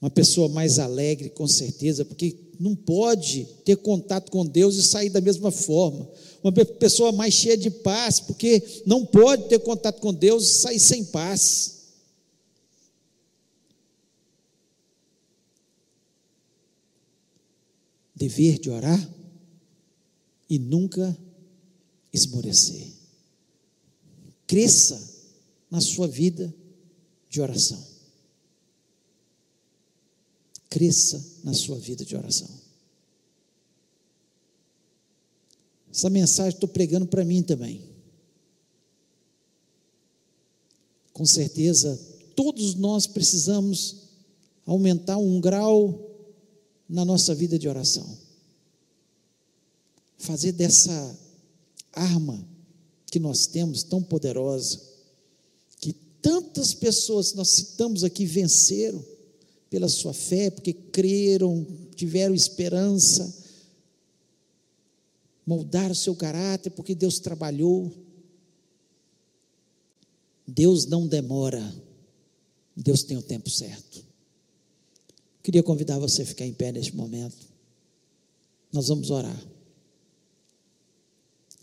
[0.00, 5.10] uma pessoa mais alegre, com certeza, porque não pode ter contato com Deus e sair
[5.10, 6.08] da mesma forma
[6.42, 10.80] uma pessoa mais cheia de paz, porque não pode ter contato com Deus e sair
[10.80, 11.80] sem paz.
[18.14, 19.14] Dever de orar
[20.48, 21.16] e nunca
[22.12, 22.88] esmorecer.
[24.46, 25.00] Cresça
[25.70, 26.52] na sua vida
[27.28, 27.89] de oração.
[30.70, 32.48] Cresça na sua vida de oração.
[35.92, 37.82] Essa mensagem estou pregando para mim também.
[41.12, 42.00] Com certeza,
[42.36, 43.96] todos nós precisamos
[44.64, 46.08] aumentar um grau
[46.88, 48.16] na nossa vida de oração.
[50.16, 51.18] Fazer dessa
[51.92, 52.46] arma
[53.10, 54.80] que nós temos tão poderosa,
[55.80, 55.92] que
[56.22, 59.04] tantas pessoas nós citamos aqui venceram
[59.70, 61.64] pela sua fé, porque creram,
[61.94, 63.32] tiveram esperança,
[65.46, 67.90] moldar o seu caráter, porque Deus trabalhou.
[70.46, 71.62] Deus não demora,
[72.76, 74.04] Deus tem o tempo certo.
[75.44, 77.48] Queria convidar você a ficar em pé neste momento.
[78.72, 79.40] Nós vamos orar.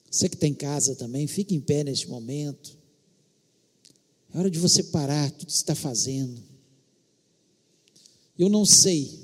[0.09, 2.77] Você que está em casa também, fique em pé neste momento.
[4.33, 6.41] É hora de você parar tudo que está fazendo.
[8.37, 9.19] Eu não sei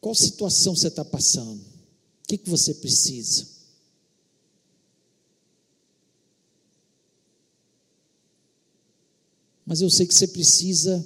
[0.00, 1.78] qual situação você está passando
[2.28, 3.48] que, que você precisa?
[9.64, 11.04] Mas eu sei que você precisa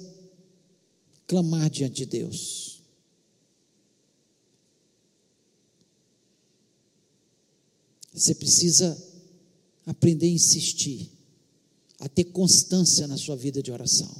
[1.25, 2.81] clamar diante de Deus.
[8.13, 9.01] Você precisa
[9.85, 11.09] aprender a insistir,
[11.99, 14.13] a ter constância na sua vida de oração.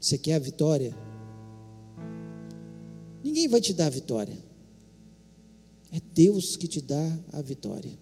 [0.00, 0.96] Você quer a vitória?
[3.22, 4.36] Ninguém vai te dar a vitória.
[5.92, 7.92] É Deus que te dá a vitória.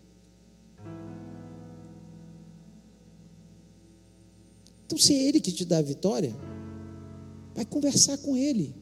[4.86, 6.34] Então, se é Ele que te dá a vitória,
[7.54, 8.74] vai conversar com Ele.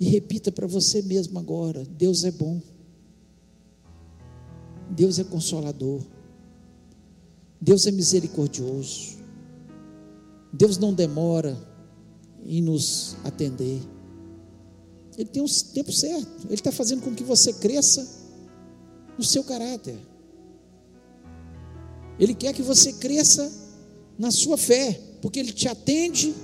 [0.00, 2.60] E repita para você mesmo agora: Deus é bom.
[4.90, 6.17] Deus é consolador.
[7.60, 9.18] Deus é misericordioso.
[10.52, 11.56] Deus não demora
[12.44, 13.80] em nos atender.
[15.16, 16.46] Ele tem um tempo certo.
[16.46, 18.08] Ele está fazendo com que você cresça
[19.18, 19.98] no seu caráter.
[22.18, 23.50] Ele quer que você cresça
[24.18, 26.34] na sua fé, porque Ele te atende,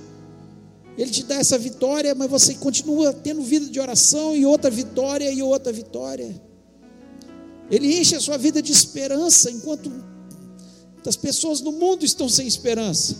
[0.97, 5.31] Ele te dá essa vitória, mas você continua tendo vida de oração e outra vitória
[5.31, 6.41] e outra vitória.
[7.69, 9.91] Ele enche a sua vida de esperança, enquanto
[11.09, 13.17] as pessoas no mundo estão sem esperança.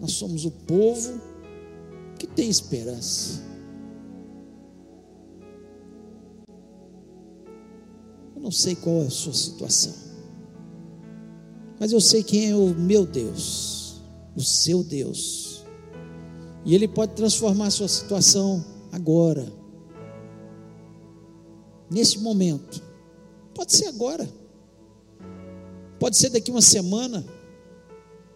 [0.00, 1.20] Nós somos o povo
[2.18, 3.42] que tem esperança.
[8.34, 9.94] Eu não sei qual é a sua situação,
[11.78, 14.00] mas eu sei quem é o meu Deus,
[14.34, 15.64] o seu Deus,
[16.64, 19.52] e Ele pode transformar a sua situação agora,
[21.90, 22.82] nesse momento.
[23.54, 24.28] Pode ser agora,
[26.02, 27.24] pode ser daqui uma semana,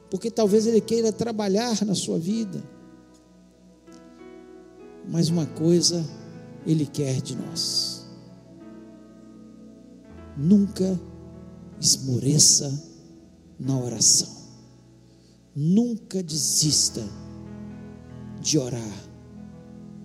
[0.08, 2.62] porque talvez Ele queira trabalhar na sua vida.
[5.08, 6.08] Mas uma coisa
[6.64, 8.06] Ele quer de nós:
[10.36, 11.00] nunca
[11.80, 12.70] esmoreça
[13.58, 14.30] na oração,
[15.52, 17.02] nunca desista
[18.40, 19.08] de orar,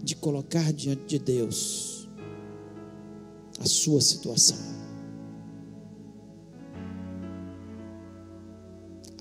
[0.01, 2.09] de colocar diante de Deus
[3.59, 4.80] a sua situação.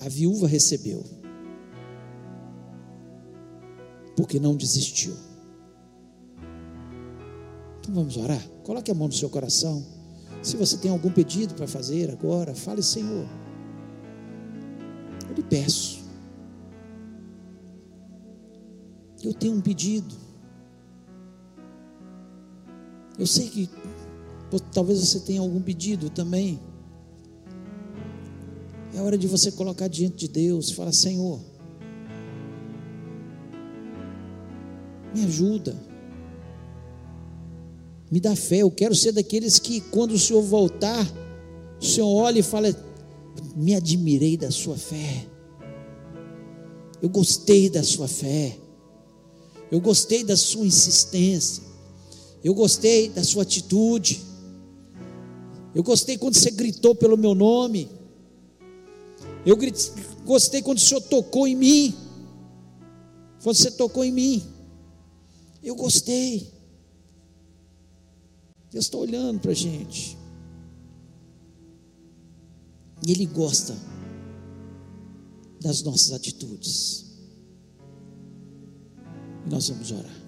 [0.00, 1.04] A viúva recebeu,
[4.16, 5.14] porque não desistiu.
[7.80, 8.42] Então vamos orar.
[8.64, 9.84] Coloque a mão no seu coração.
[10.42, 13.26] Se você tem algum pedido para fazer agora, fale, Senhor.
[15.28, 16.00] Eu lhe peço.
[19.22, 20.14] Eu tenho um pedido.
[23.18, 23.70] Eu sei que
[24.72, 26.58] talvez você tenha algum pedido também.
[28.94, 31.40] É hora de você colocar diante de Deus e falar: Senhor,
[35.14, 35.76] me ajuda,
[38.10, 38.58] me dá fé.
[38.58, 41.06] Eu quero ser daqueles que, quando o Senhor voltar,
[41.80, 42.74] o Senhor olha e fala:
[43.54, 45.24] Me admirei da sua fé,
[47.00, 48.58] eu gostei da sua fé,
[49.70, 51.62] eu gostei da sua insistência,
[52.42, 54.20] eu gostei da sua atitude,
[55.76, 57.99] eu gostei quando você gritou pelo meu nome.
[59.44, 59.56] Eu
[60.24, 61.94] gostei quando o Senhor tocou em mim.
[63.40, 64.42] Você tocou em mim.
[65.62, 66.52] Eu gostei.
[68.70, 70.16] Deus está olhando para a gente.
[73.06, 73.76] E Ele gosta
[75.60, 77.06] das nossas atitudes.
[79.46, 80.20] E nós vamos orar.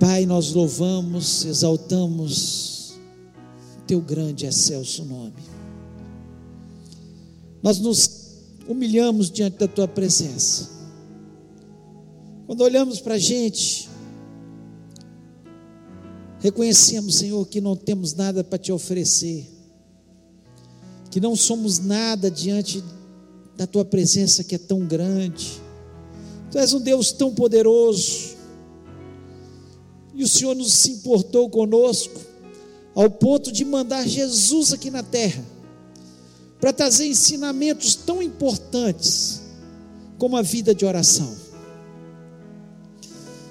[0.00, 2.94] Pai, nós louvamos, exaltamos
[3.86, 5.61] Teu grande e excelso nome
[7.62, 8.22] nós nos
[8.66, 10.70] humilhamos diante da tua presença.
[12.46, 13.88] Quando olhamos para a gente,
[16.40, 19.48] reconhecemos, Senhor, que não temos nada para te oferecer,
[21.10, 22.82] que não somos nada diante
[23.56, 25.60] da tua presença que é tão grande.
[26.50, 28.36] Tu és um Deus tão poderoso,
[30.14, 32.20] e o Senhor nos importou conosco,
[32.94, 35.51] ao ponto de mandar Jesus aqui na terra
[36.62, 39.40] para trazer ensinamentos tão importantes
[40.16, 41.36] como a vida de oração.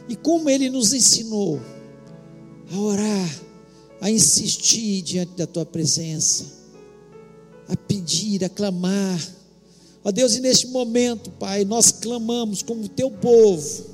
[0.07, 1.59] E como ele nos ensinou
[2.71, 3.39] a orar,
[3.99, 6.45] a insistir diante da tua presença,
[7.67, 9.19] a pedir, a clamar.
[10.05, 13.87] Ó Deus, e neste momento, Pai, nós clamamos como teu povo,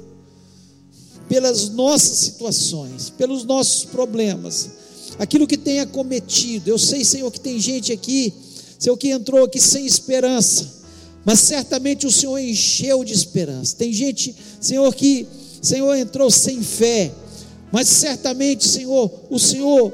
[1.28, 4.70] pelas nossas situações, pelos nossos problemas,
[5.18, 6.70] aquilo que tem acometido.
[6.70, 8.45] Eu sei, Senhor, que tem gente aqui
[8.80, 10.78] Senhor que entrou aqui sem esperança,
[11.26, 13.76] mas certamente o Senhor encheu de esperança.
[13.76, 15.28] Tem gente, Senhor, que
[15.62, 17.12] Senhor entrou sem fé,
[17.72, 19.94] mas certamente, Senhor, o Senhor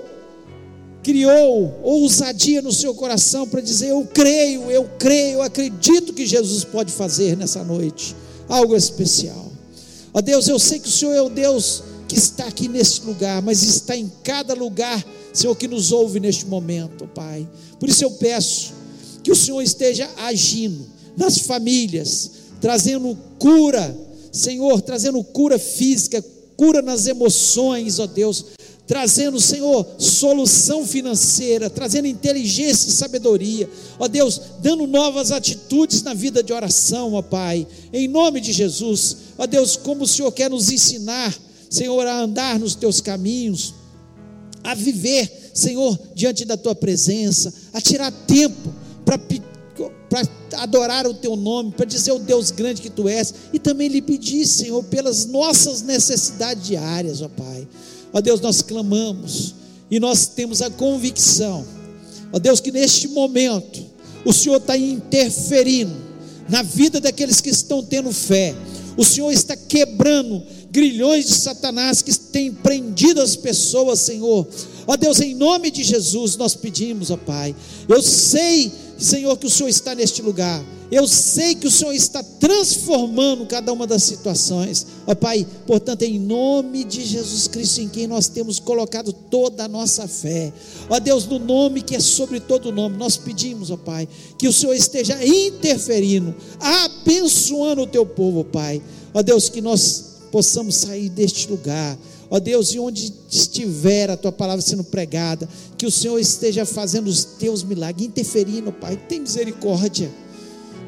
[1.03, 6.63] criou ousadia no seu coração para dizer: Eu creio, eu creio, eu acredito que Jesus
[6.63, 8.15] pode fazer nessa noite
[8.47, 9.51] algo especial.
[10.13, 13.41] Ó Deus, eu sei que o Senhor é o Deus que está aqui nesse lugar,
[13.41, 15.03] mas está em cada lugar,
[15.33, 17.47] Senhor, que nos ouve neste momento, Pai.
[17.79, 18.72] Por isso eu peço
[19.23, 23.95] que o Senhor esteja agindo nas famílias, trazendo cura,
[24.31, 26.23] Senhor, trazendo cura física,
[26.57, 28.45] cura nas emoções, ó Deus,
[28.85, 36.43] trazendo, Senhor, solução financeira, trazendo inteligência e sabedoria, ó Deus, dando novas atitudes na vida
[36.43, 40.69] de oração, ó Pai, em nome de Jesus, ó Deus, como o Senhor quer nos
[40.69, 41.33] ensinar,
[41.69, 43.73] Senhor, a andar nos teus caminhos,
[44.63, 48.73] a viver Senhor, diante da tua presença, a tirar tempo
[49.03, 53.87] para adorar o teu nome, para dizer o Deus grande que tu és, e também
[53.87, 57.67] lhe pedir, Senhor, pelas nossas necessidades diárias, ó Pai.
[58.11, 59.55] Ó Deus, nós clamamos
[59.89, 61.65] e nós temos a convicção,
[62.31, 63.83] ó Deus, que neste momento
[64.25, 65.95] o Senhor está interferindo
[66.47, 68.55] na vida daqueles que estão tendo fé,
[68.95, 70.43] o Senhor está quebrando
[70.73, 74.47] grilhões de Satanás que têm prendido as pessoas, Senhor.
[74.87, 77.55] Ó Deus, em nome de Jesus nós pedimos, ó Pai.
[77.87, 80.65] Eu sei, Senhor, que o Senhor está neste lugar.
[80.91, 84.85] Eu sei que o Senhor está transformando cada uma das situações.
[85.05, 89.67] Ó Pai, portanto, em nome de Jesus Cristo, em quem nós temos colocado toda a
[89.67, 90.51] nossa fé.
[90.89, 94.09] Ó Deus, no nome que é sobre todo nome, nós pedimos, ó Pai,
[94.39, 98.81] que o Senhor esteja interferindo, abençoando o teu povo, Pai.
[99.13, 101.97] Ó Deus, que nós possamos sair deste lugar
[102.33, 107.05] Ó Deus, e onde estiver a tua palavra sendo pregada, que o Senhor esteja fazendo
[107.05, 110.09] os teus milagres, interferindo, Pai, tem misericórdia.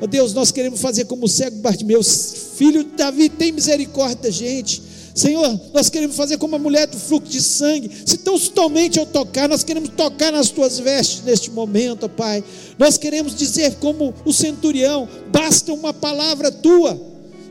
[0.01, 4.81] Ó Deus, nós queremos fazer como o cego Bartimeu, filho de Davi, tem misericórdia gente.
[5.13, 7.91] Senhor, nós queremos fazer como a mulher do fluxo de sangue.
[8.03, 12.43] Se tão somente eu tocar, nós queremos tocar nas tuas vestes neste momento, Pai.
[12.79, 16.99] Nós queremos dizer como o centurião: basta uma palavra tua,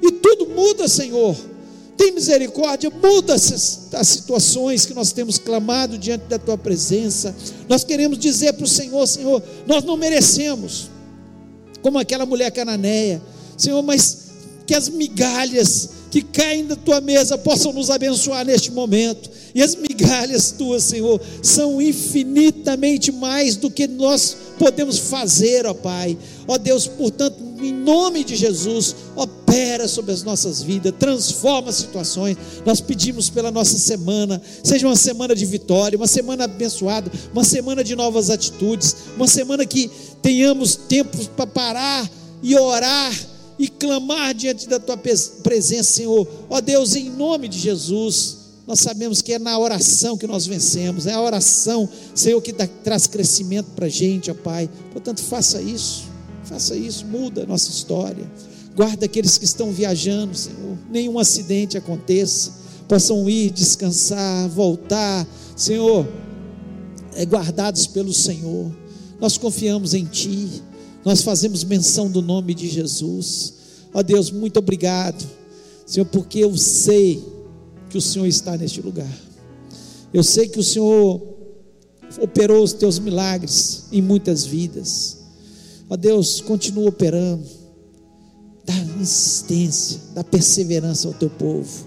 [0.02, 1.53] e tudo muda, Senhor.
[1.96, 7.34] Tem misericórdia, muda as, situações que nós temos clamado diante da tua presença.
[7.68, 10.90] Nós queremos dizer para o Senhor: Senhor, nós não merecemos,
[11.82, 13.22] como aquela mulher cananeia,
[13.56, 14.24] Senhor, mas
[14.66, 19.28] que as migalhas que caem da tua mesa possam nos abençoar neste momento.
[19.52, 26.16] E as migalhas tuas, Senhor, são infinitamente mais do que nós podemos fazer, ó Pai.
[26.46, 32.36] Ó Deus, portanto, em nome de Jesus, opera sobre as nossas vidas, transforma situações.
[32.64, 37.82] Nós pedimos pela nossa semana, seja uma semana de vitória, uma semana abençoada, uma semana
[37.82, 39.90] de novas atitudes, uma semana que
[40.20, 42.10] tenhamos tempo para parar
[42.42, 43.14] e orar
[43.58, 46.26] e clamar diante da tua presença, Senhor.
[46.50, 48.44] Ó Deus, em nome de Jesus.
[48.66, 52.66] Nós sabemos que é na oração que nós vencemos, é a oração, Senhor, que dá,
[52.66, 54.70] traz crescimento para a gente, ó Pai.
[54.90, 56.13] Portanto, faça isso.
[56.44, 58.30] Faça isso, muda a nossa história.
[58.76, 60.76] Guarda aqueles que estão viajando, Senhor.
[60.90, 62.52] Nenhum acidente aconteça.
[62.88, 65.26] Possam ir, descansar, voltar,
[65.56, 66.06] Senhor,
[67.14, 68.70] é, guardados pelo Senhor.
[69.20, 70.62] Nós confiamos em Ti.
[71.04, 73.54] Nós fazemos menção do nome de Jesus.
[73.92, 75.24] Ó Deus, muito obrigado,
[75.86, 77.22] Senhor, porque eu sei
[77.88, 79.12] que o Senhor está neste lugar.
[80.12, 81.22] Eu sei que o Senhor
[82.20, 85.23] operou os teus milagres em muitas vidas.
[85.88, 87.44] Ó Deus, continua operando.
[88.64, 91.86] Dá insistência, dá perseverança ao teu povo.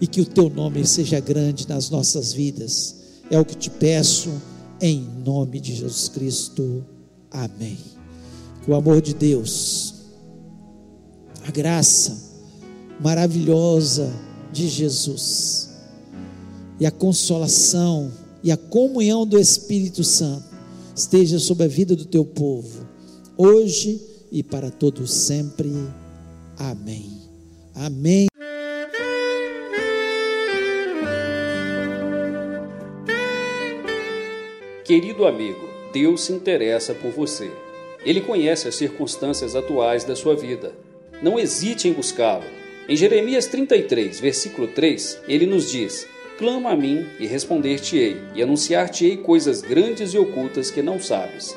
[0.00, 2.96] E que o teu nome seja grande nas nossas vidas.
[3.30, 4.30] É o que te peço,
[4.80, 6.84] em nome de Jesus Cristo.
[7.30, 7.78] Amém.
[8.64, 9.94] Que o amor de Deus,
[11.46, 12.30] a graça
[13.00, 14.12] maravilhosa
[14.52, 15.70] de Jesus
[16.78, 18.10] e a consolação
[18.42, 20.44] e a comunhão do Espírito Santo
[20.94, 22.79] esteja sobre a vida do teu povo
[23.40, 23.98] hoje
[24.30, 25.72] e para todos sempre.
[26.58, 27.10] Amém.
[27.74, 28.26] Amém.
[34.84, 37.50] Querido amigo, Deus se interessa por você.
[38.04, 40.74] Ele conhece as circunstâncias atuais da sua vida.
[41.22, 42.44] Não hesite em buscá-lo.
[42.86, 49.16] Em Jeremias 33, versículo 3, ele nos diz: Clama a mim e responder-te-ei, e anunciar-te-ei
[49.16, 51.56] coisas grandes e ocultas que não sabes.